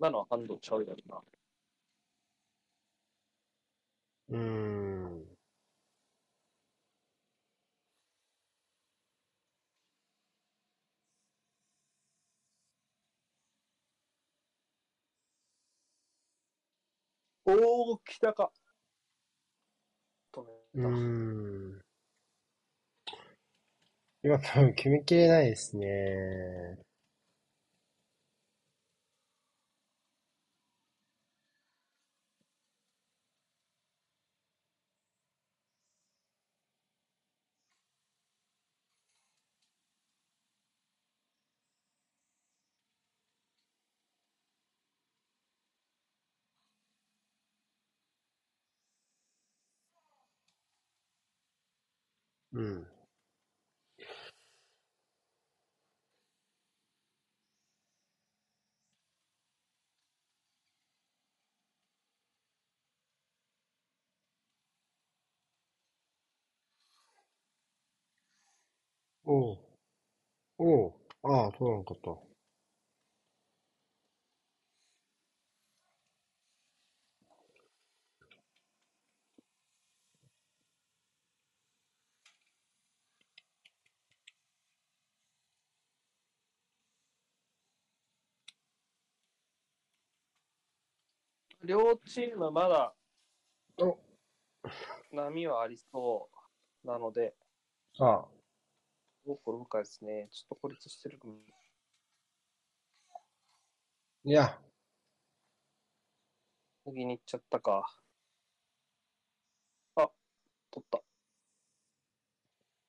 [0.00, 1.22] 今のはハンドちゃうやろな。
[4.30, 5.36] うーん。
[17.44, 18.50] おー、来たか。
[20.32, 20.42] 止
[20.74, 20.88] うめた。
[20.88, 21.80] ーん。
[24.22, 26.78] 今多分決めきれないですね。
[52.52, 52.86] うん。
[69.24, 69.58] おう。
[70.58, 70.94] おう。
[71.24, 72.10] ああ、そうなんかった。
[91.70, 92.92] 両チームまだ
[93.80, 93.96] お
[95.12, 96.28] 波はありそ
[96.84, 97.32] うなので、
[98.00, 98.24] ああ、
[99.24, 100.26] どう転ぶかですね。
[100.32, 101.20] ちょっと孤立してる。
[101.22, 101.36] うん
[104.24, 104.58] いや、
[106.86, 107.86] 右に行っちゃったか。
[109.94, 110.10] あ、
[110.72, 111.00] 取った。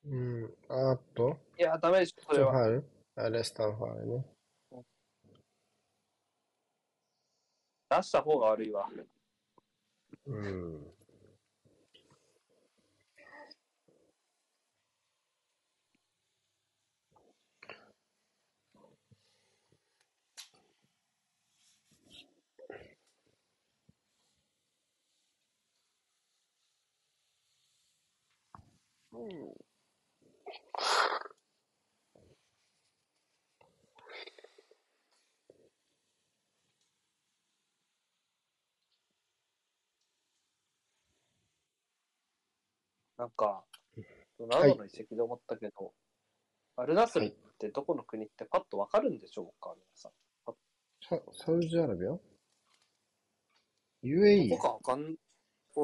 [0.06, 0.54] うん。
[0.68, 2.50] あと、いや、ダメでしょ、それは。
[2.50, 2.84] ファール
[3.14, 4.31] あレスタンファールね。
[7.96, 8.88] 出した方が悪いわ。
[10.26, 10.92] うん。
[43.22, 43.64] なんか、
[44.40, 45.94] ロナウドの移籍で思ったけど、
[46.74, 50.12] アルナスルってどこの国ってパッとわかるんでしょうか、皆さん。
[51.00, 52.18] ササウジアラビア
[54.02, 54.50] ?UAE?
[54.50, 55.16] どこかわかん、う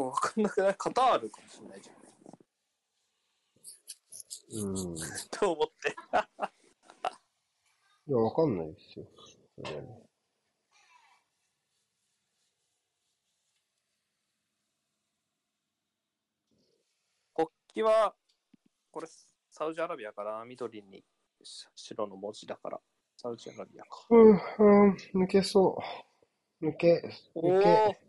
[0.01, 0.75] んわかんなくない？
[0.75, 1.97] カタールかもしれないじゃん。
[4.67, 4.97] うん。
[4.97, 5.01] い
[5.31, 5.95] と思って。
[8.11, 9.07] や、わかんないですよ。
[9.55, 10.08] それはね
[17.79, 18.15] 国旗は、
[18.91, 19.07] これ、
[19.51, 20.45] サウジアラビアかな？
[20.45, 21.05] 緑に
[21.77, 22.81] 白の文字だから、
[23.17, 24.07] サウジアラビアか。
[24.11, 25.79] うん、うん、抜けそ
[26.61, 26.67] う。
[26.67, 27.03] 抜け、
[27.37, 28.01] 抜け。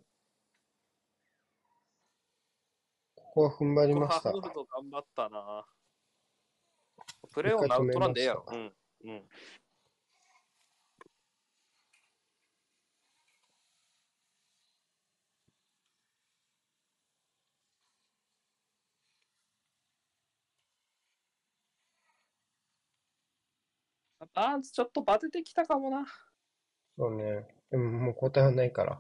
[3.16, 4.38] ここは踏ん張りましたハ。
[4.38, 5.66] ーフド頑張ったな。
[7.32, 8.46] プレーオンな取らんでええやろ。
[8.48, 8.74] 一うん。
[9.04, 9.30] うん。
[24.34, 26.06] バーンズちょっとバテてきたかもな。
[26.98, 27.48] そうね。
[27.72, 29.00] でももう交代はないから。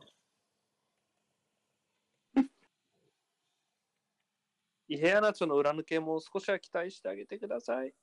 [4.91, 7.93] イヘアナチョの裏抜けも少しは期待してあげてください。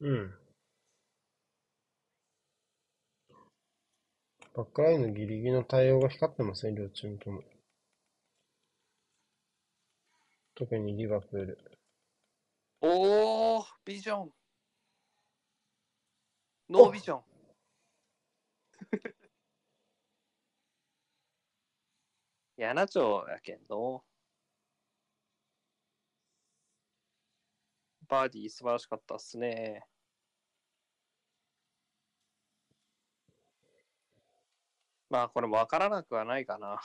[0.00, 0.34] うん。
[4.54, 7.42] バックラインのギリギリの対応が光ってますね、両チームとも。
[10.54, 11.58] 特にリバプール。
[12.80, 14.32] おー、ビジョン。
[16.70, 17.22] ノービジョン。
[22.56, 24.04] やなちょやけんの。
[28.08, 29.86] バーディー素晴らしかったっすね。
[35.10, 36.80] まあこれもわからなくはないかな。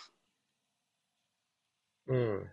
[2.07, 2.49] うん。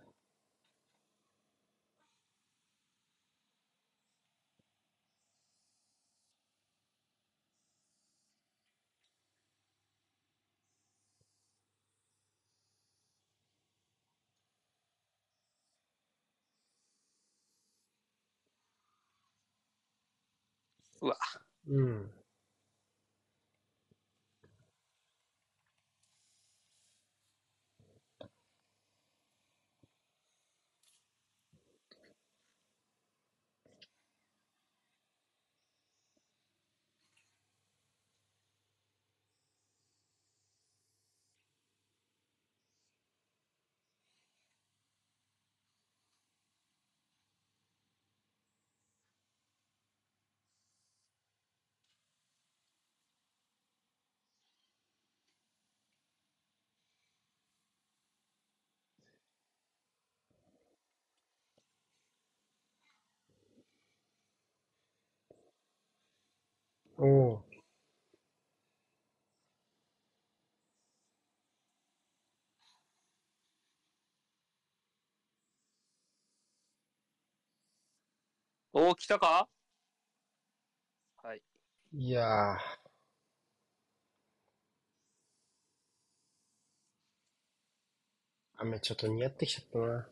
[21.01, 21.16] うわ。
[21.69, 22.22] うん。
[67.02, 67.44] おお。
[78.74, 79.48] おー、来たか？
[81.22, 81.42] はい。
[81.92, 82.58] いやー。
[88.58, 90.08] 雨ちょっと似合ってきちゃったな。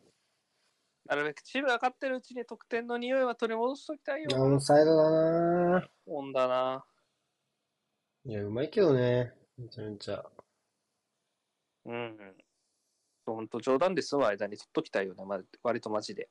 [1.11, 4.29] なるべくチームが勝ってるうちに得点の匂いは取り戻しときたいよ。
[4.31, 6.85] オンサイドだなほんだな。
[8.23, 9.33] いや、うまいけどね。
[9.57, 10.23] めちゃめちゃ。
[11.83, 12.17] うん。
[13.25, 16.29] ほんと冗談で済む間に取っときたいよね、ま、割とマジで。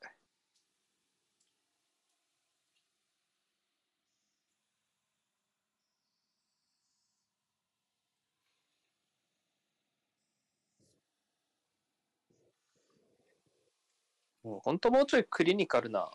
[14.61, 16.11] もうほんともうちょいクリニカルな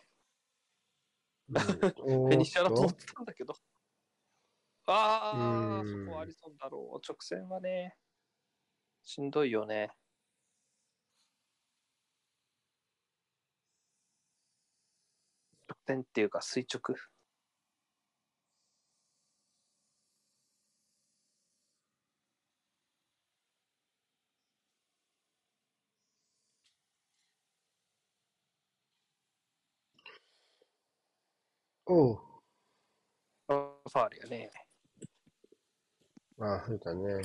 [1.48, 1.94] うん、 フ
[2.26, 3.54] おェニシアだと思ーったんだけど。
[4.86, 7.00] ああ、うんそこはアリソンだろう。
[7.06, 7.96] 直線はね、
[9.02, 9.90] しんどいよね。
[15.68, 16.96] 直線っていうか垂直。
[31.86, 32.16] おう。
[33.48, 34.50] ファールやね。
[36.40, 37.22] ああ、そうだね。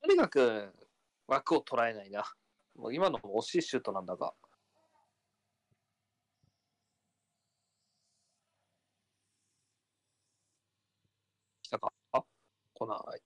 [0.00, 0.83] とにかく
[1.26, 2.24] 枠を捉えないな。
[2.76, 4.34] もう今のも惜しいシュートなんだが。
[11.62, 11.92] 来たか？
[12.12, 12.22] あ？
[12.74, 13.22] 来ない。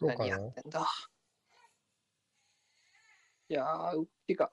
[0.00, 0.48] 何やどうかな？
[0.48, 0.86] ってんだ？
[3.48, 4.52] いやー、うってか。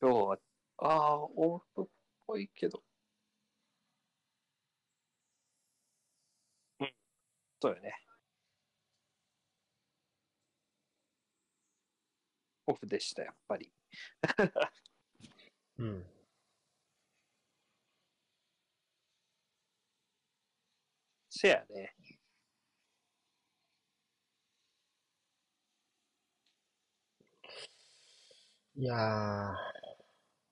[0.00, 0.38] 今日は、
[0.78, 1.88] ああ、オートっ
[2.26, 2.82] ぽいけど。
[6.80, 6.94] うん。
[7.62, 8.07] そうよね。
[12.68, 13.72] オフでした、やっぱり。
[15.78, 16.06] うん。
[21.30, 21.94] せやね。
[28.76, 29.54] いやー、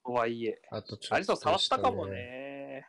[0.05, 0.61] とはいえ。
[0.71, 2.07] あとちょっと、アリソン触ったかも。
[2.07, 2.89] ね。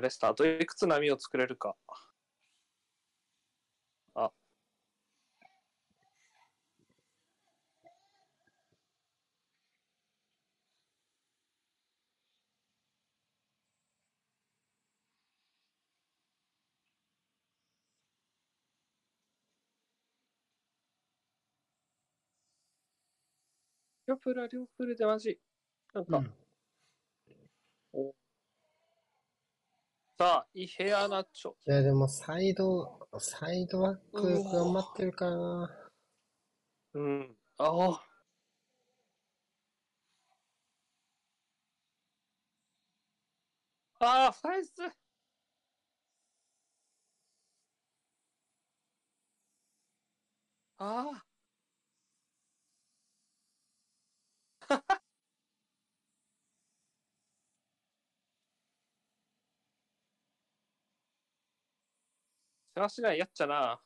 [0.00, 1.76] レスター、あといくつ波を作れるか。
[4.14, 4.30] あ。
[24.08, 25.38] リョプラ、リョプルでマジ。
[25.94, 26.34] なんか、うん。
[27.92, 28.14] お
[30.18, 31.50] さあ、イヘアナチョ。
[31.50, 35.70] いや、でもサイド、サイドバック頑張ってるからな。
[36.94, 37.36] うん。
[37.58, 38.02] ああ。
[44.00, 44.70] ああ、ファイス。
[50.78, 51.26] ああ。
[62.76, 63.80] せわしないやっちゃな。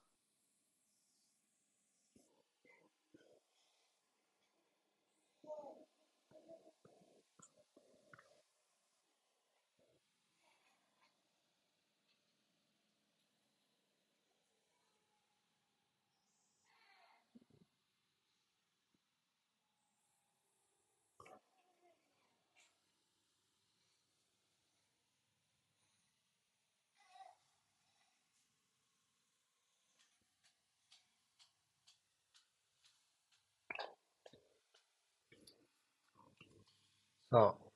[37.31, 37.71] さあ。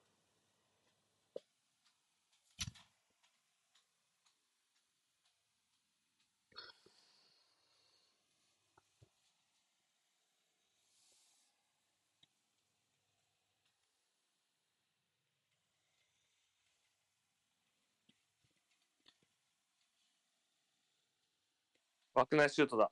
[22.15, 22.91] 枠内シュートだ。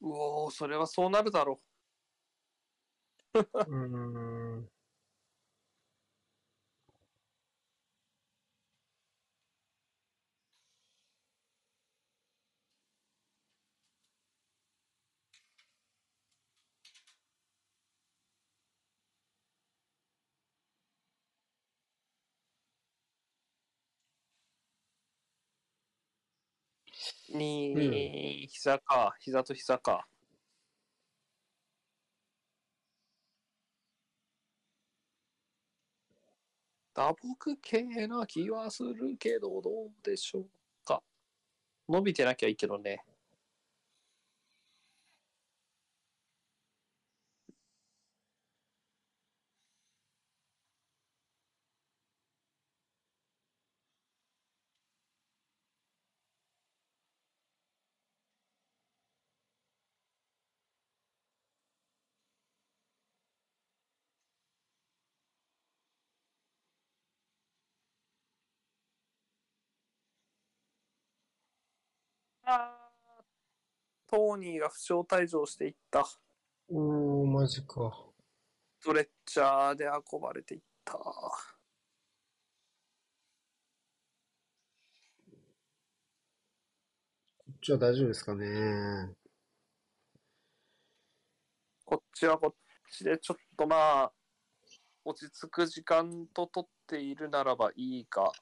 [0.00, 3.74] うおー、それはそうなるだろうー
[4.60, 4.68] ん。
[27.74, 27.78] う。
[27.78, 29.14] に、膝か。
[29.20, 30.06] 膝と膝か。
[36.94, 40.46] 打撲系な気はするけど、どうでしょう
[40.84, 41.02] か。
[41.88, 43.02] 伸びてなきゃいいけどね。
[74.10, 76.06] トーニーが負傷退場していった。
[76.68, 78.12] おー、マジか。
[78.80, 80.92] ストレッチャーで運ばれていった。
[80.94, 81.04] こ
[87.50, 89.14] っちは大丈夫ですかね。
[91.84, 92.54] こっちはこっ
[92.90, 94.12] ちでちょっとまあ、
[95.04, 98.32] 落ち着く時間と取っているならばいいか。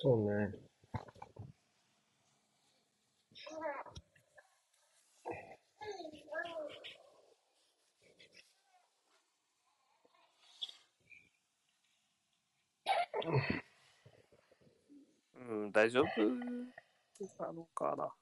[0.00, 0.71] そうね。
[15.34, 16.06] うん、大丈夫？
[17.38, 18.12] なのかな。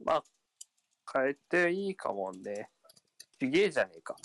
[0.00, 0.24] まあ、
[1.12, 2.70] 変えていいかもね。
[3.38, 4.16] ちげえじゃねえか。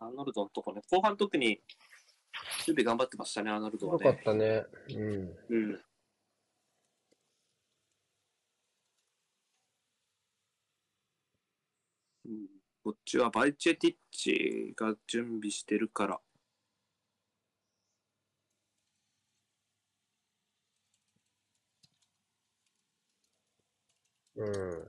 [0.00, 1.60] アーノルドのとこね、後半特に
[2.66, 4.22] 守備頑張ってましたね、アーノルドはよかっね。
[4.24, 4.64] たね。
[4.88, 5.38] うん。
[5.48, 5.84] うん。
[12.26, 12.46] うん、
[12.84, 16.20] こっちはバイチェティッチが準備してるから。
[24.36, 24.88] うん。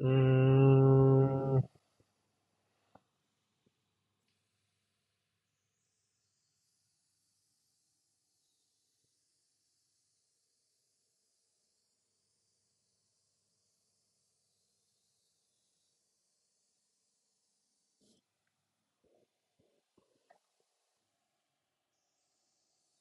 [0.00, 1.64] うーん。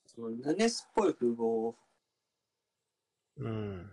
[0.07, 1.76] そのヌネスっぽい風貌を、
[3.38, 3.91] うん。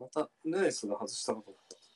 [0.00, 1.87] またヌネスが外したのかと思った。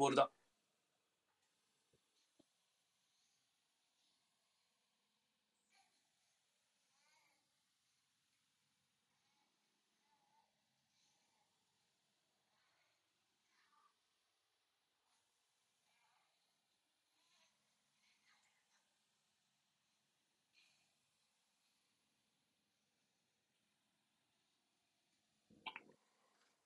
[0.00, 0.30] ボールだ。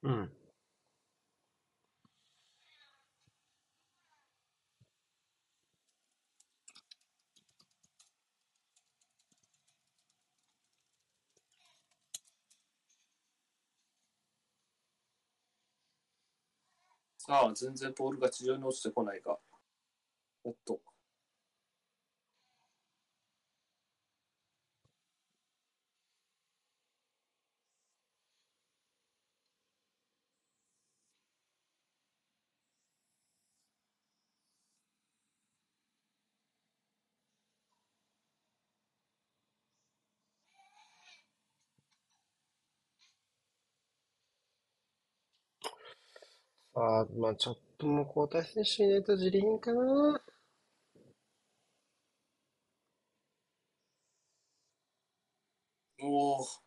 [0.03, 0.44] うん。
[17.29, 19.39] ああ、全然ボールが地上に落ちてこないが。
[20.45, 20.81] おっと。
[46.77, 50.23] あー、まあちょっともう交代選手いないとジリンかな。
[56.01, 56.07] お
[56.43, 56.64] お。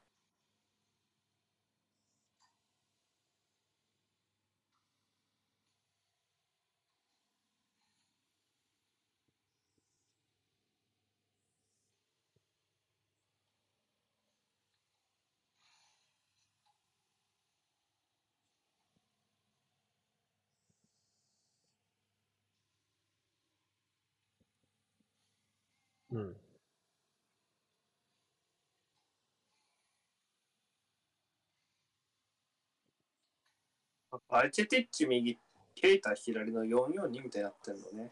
[26.17, 26.35] うん。
[34.29, 35.37] バイチェティッチ右、
[35.75, 38.11] ケイタ左の442みたいになってんのね。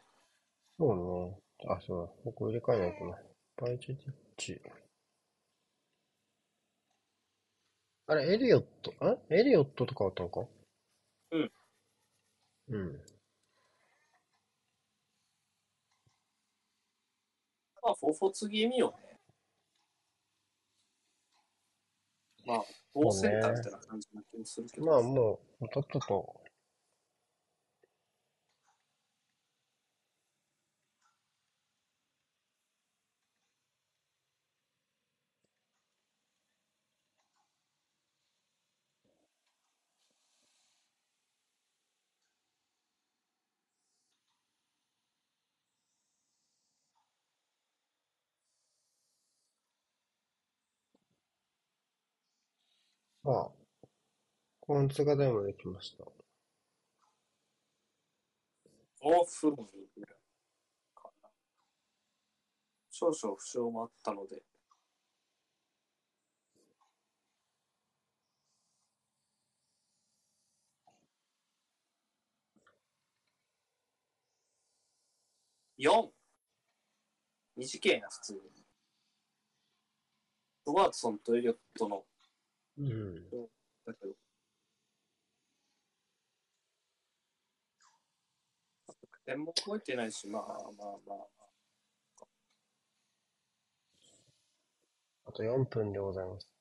[0.77, 0.95] そう
[1.30, 1.38] ね。
[1.68, 2.14] あ、そうだ。
[2.26, 3.18] ここ入れ替えないとな。
[3.57, 4.61] バイチェティッチ。
[8.07, 10.45] あれ、エリオット、あエリオットとかあったのか？
[11.32, 11.52] うん。
[12.69, 13.15] うん。
[17.86, 19.16] まあ、フォーフォーツ気味よね。
[22.48, 22.64] まあ、
[22.95, 24.88] ボーセンターみたいな感じな気もするけど。
[24.88, 26.45] まあもう、とっとと。
[53.26, 53.88] さあ、
[54.60, 56.04] コンツが台まで来ました。
[59.02, 59.56] オフロン
[60.94, 61.30] かな。
[62.92, 64.44] 少々負傷もあったので。
[75.80, 76.12] 4。
[77.58, 78.40] 二次元や、普通に。
[80.68, 82.06] ロバートソンとエリオットの、
[82.78, 83.16] うん。
[83.86, 84.14] だけど。
[88.88, 90.42] 得点も覚えてないし、まあ
[90.78, 91.28] まあまあ。
[95.28, 96.55] あと4分でございます。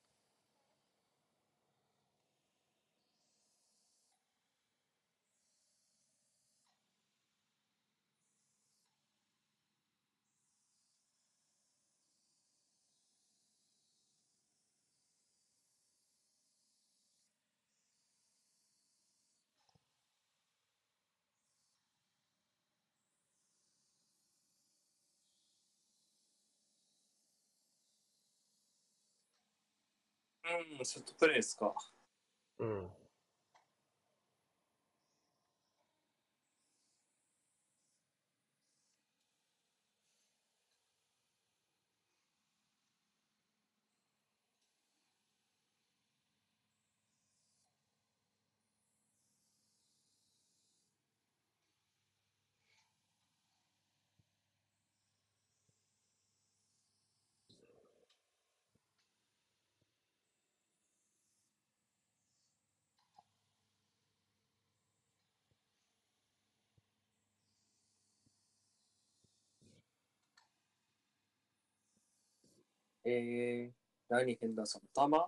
[30.45, 31.75] うん、セットプレイですか。
[32.59, 32.91] うん。
[73.07, 73.73] えー、
[74.09, 75.27] 何ヘンダーソン、玉？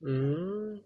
[0.00, 0.82] うーん。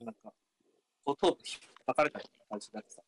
[0.00, 0.32] なんか、
[1.04, 3.02] 後頭部引書かれたみたいな感じになってた。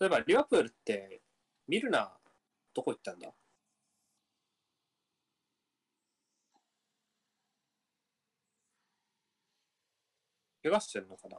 [0.00, 1.20] そういえば、リバプールって、
[1.66, 2.16] ミルナ、
[2.74, 3.32] どこ行ったんだ？
[10.62, 11.38] 怪我してんのかな？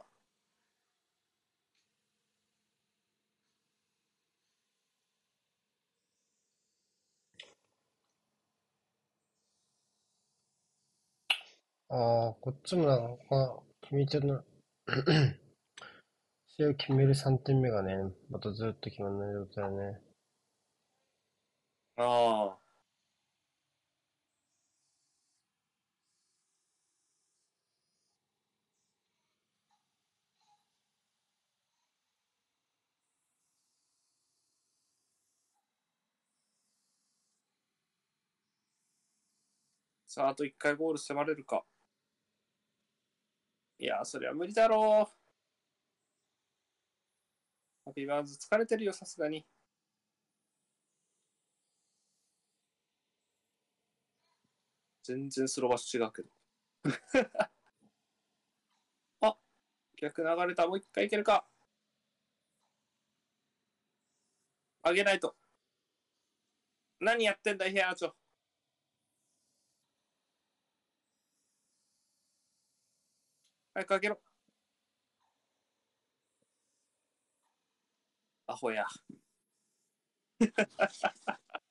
[11.92, 14.44] ああ、こっちもなんか、決めてな、
[16.64, 20.00] 合を決める3点目がね、またずっと決まんない状態だね。
[21.96, 22.70] ああ。
[40.06, 41.64] さあ、あと1回ゴール迫れるか。
[43.78, 45.19] いや、それは無理だろう。
[47.90, 49.44] ハピーバーンズ疲れてるよ、さすがに。
[55.02, 56.28] 全然スロバッシュ違うけど。
[59.22, 59.36] あ
[59.96, 60.68] 逆流れた。
[60.68, 61.44] もう一回いけるか。
[64.84, 65.36] 上げないと。
[67.00, 68.12] 何やってんだ、ヘアーチョ。
[73.74, 74.29] 早く上げろ。
[78.50, 78.84] アホや。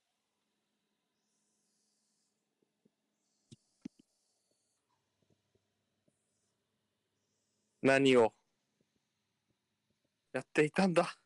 [7.81, 8.34] 何を
[10.31, 11.18] やっていたんだ？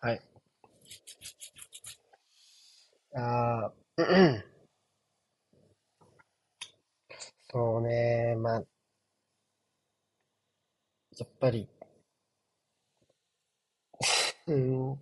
[0.00, 0.20] はい。
[3.14, 4.44] ああ、うん
[7.50, 8.64] そうね、まあ、
[11.16, 11.68] やっぱり、
[14.48, 14.98] うん、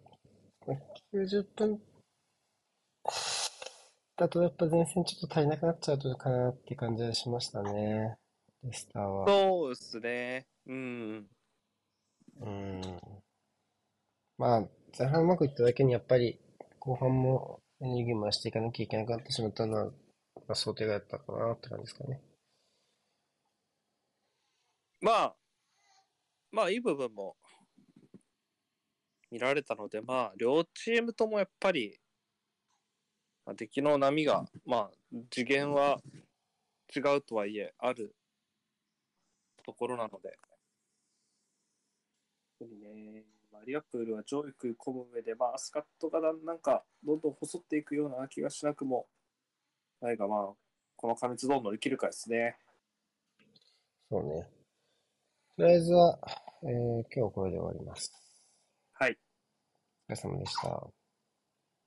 [1.11, 1.81] 90分、
[4.17, 8.17] だとやっぱ前線ちょっと足りなくなっちゃうとかなって感じはしましたね。
[8.63, 9.27] レスターは。
[9.27, 10.47] そうですね。
[10.67, 11.27] うん。
[12.41, 12.83] うん。
[14.37, 14.69] まあ、
[14.99, 16.39] 前半うまくいっただけにやっぱり
[16.79, 19.93] 後半もエネルギー回していかなきゃいけなくなってしまったのは、ま
[20.51, 22.21] あ、想定外だったかなって感じですかね。
[25.01, 25.37] まあ、
[26.53, 27.37] まあ、いい部分も
[29.33, 31.99] 見られたので、まあ、両チームともやっぱり、
[33.45, 34.91] まあ、出来の波が、まあ、
[35.29, 36.01] 次元は
[36.95, 38.15] 違うとはいえ、ある
[39.65, 40.39] ところなので、
[42.61, 43.32] ね、まあ、
[43.67, 49.07] リアプールは上位食い込む上で、まあ、スカットがなんか、どんどん細っていくような気がしなくも
[50.01, 50.55] ないが、まあ、
[50.97, 52.57] この過密どう乗り切るかですね。
[54.11, 54.49] そうね。
[55.57, 56.19] とりあえずは、
[56.65, 58.13] えー今日はこれで終わります。
[58.93, 59.19] はい。
[60.09, 61.02] お疲れ様でした。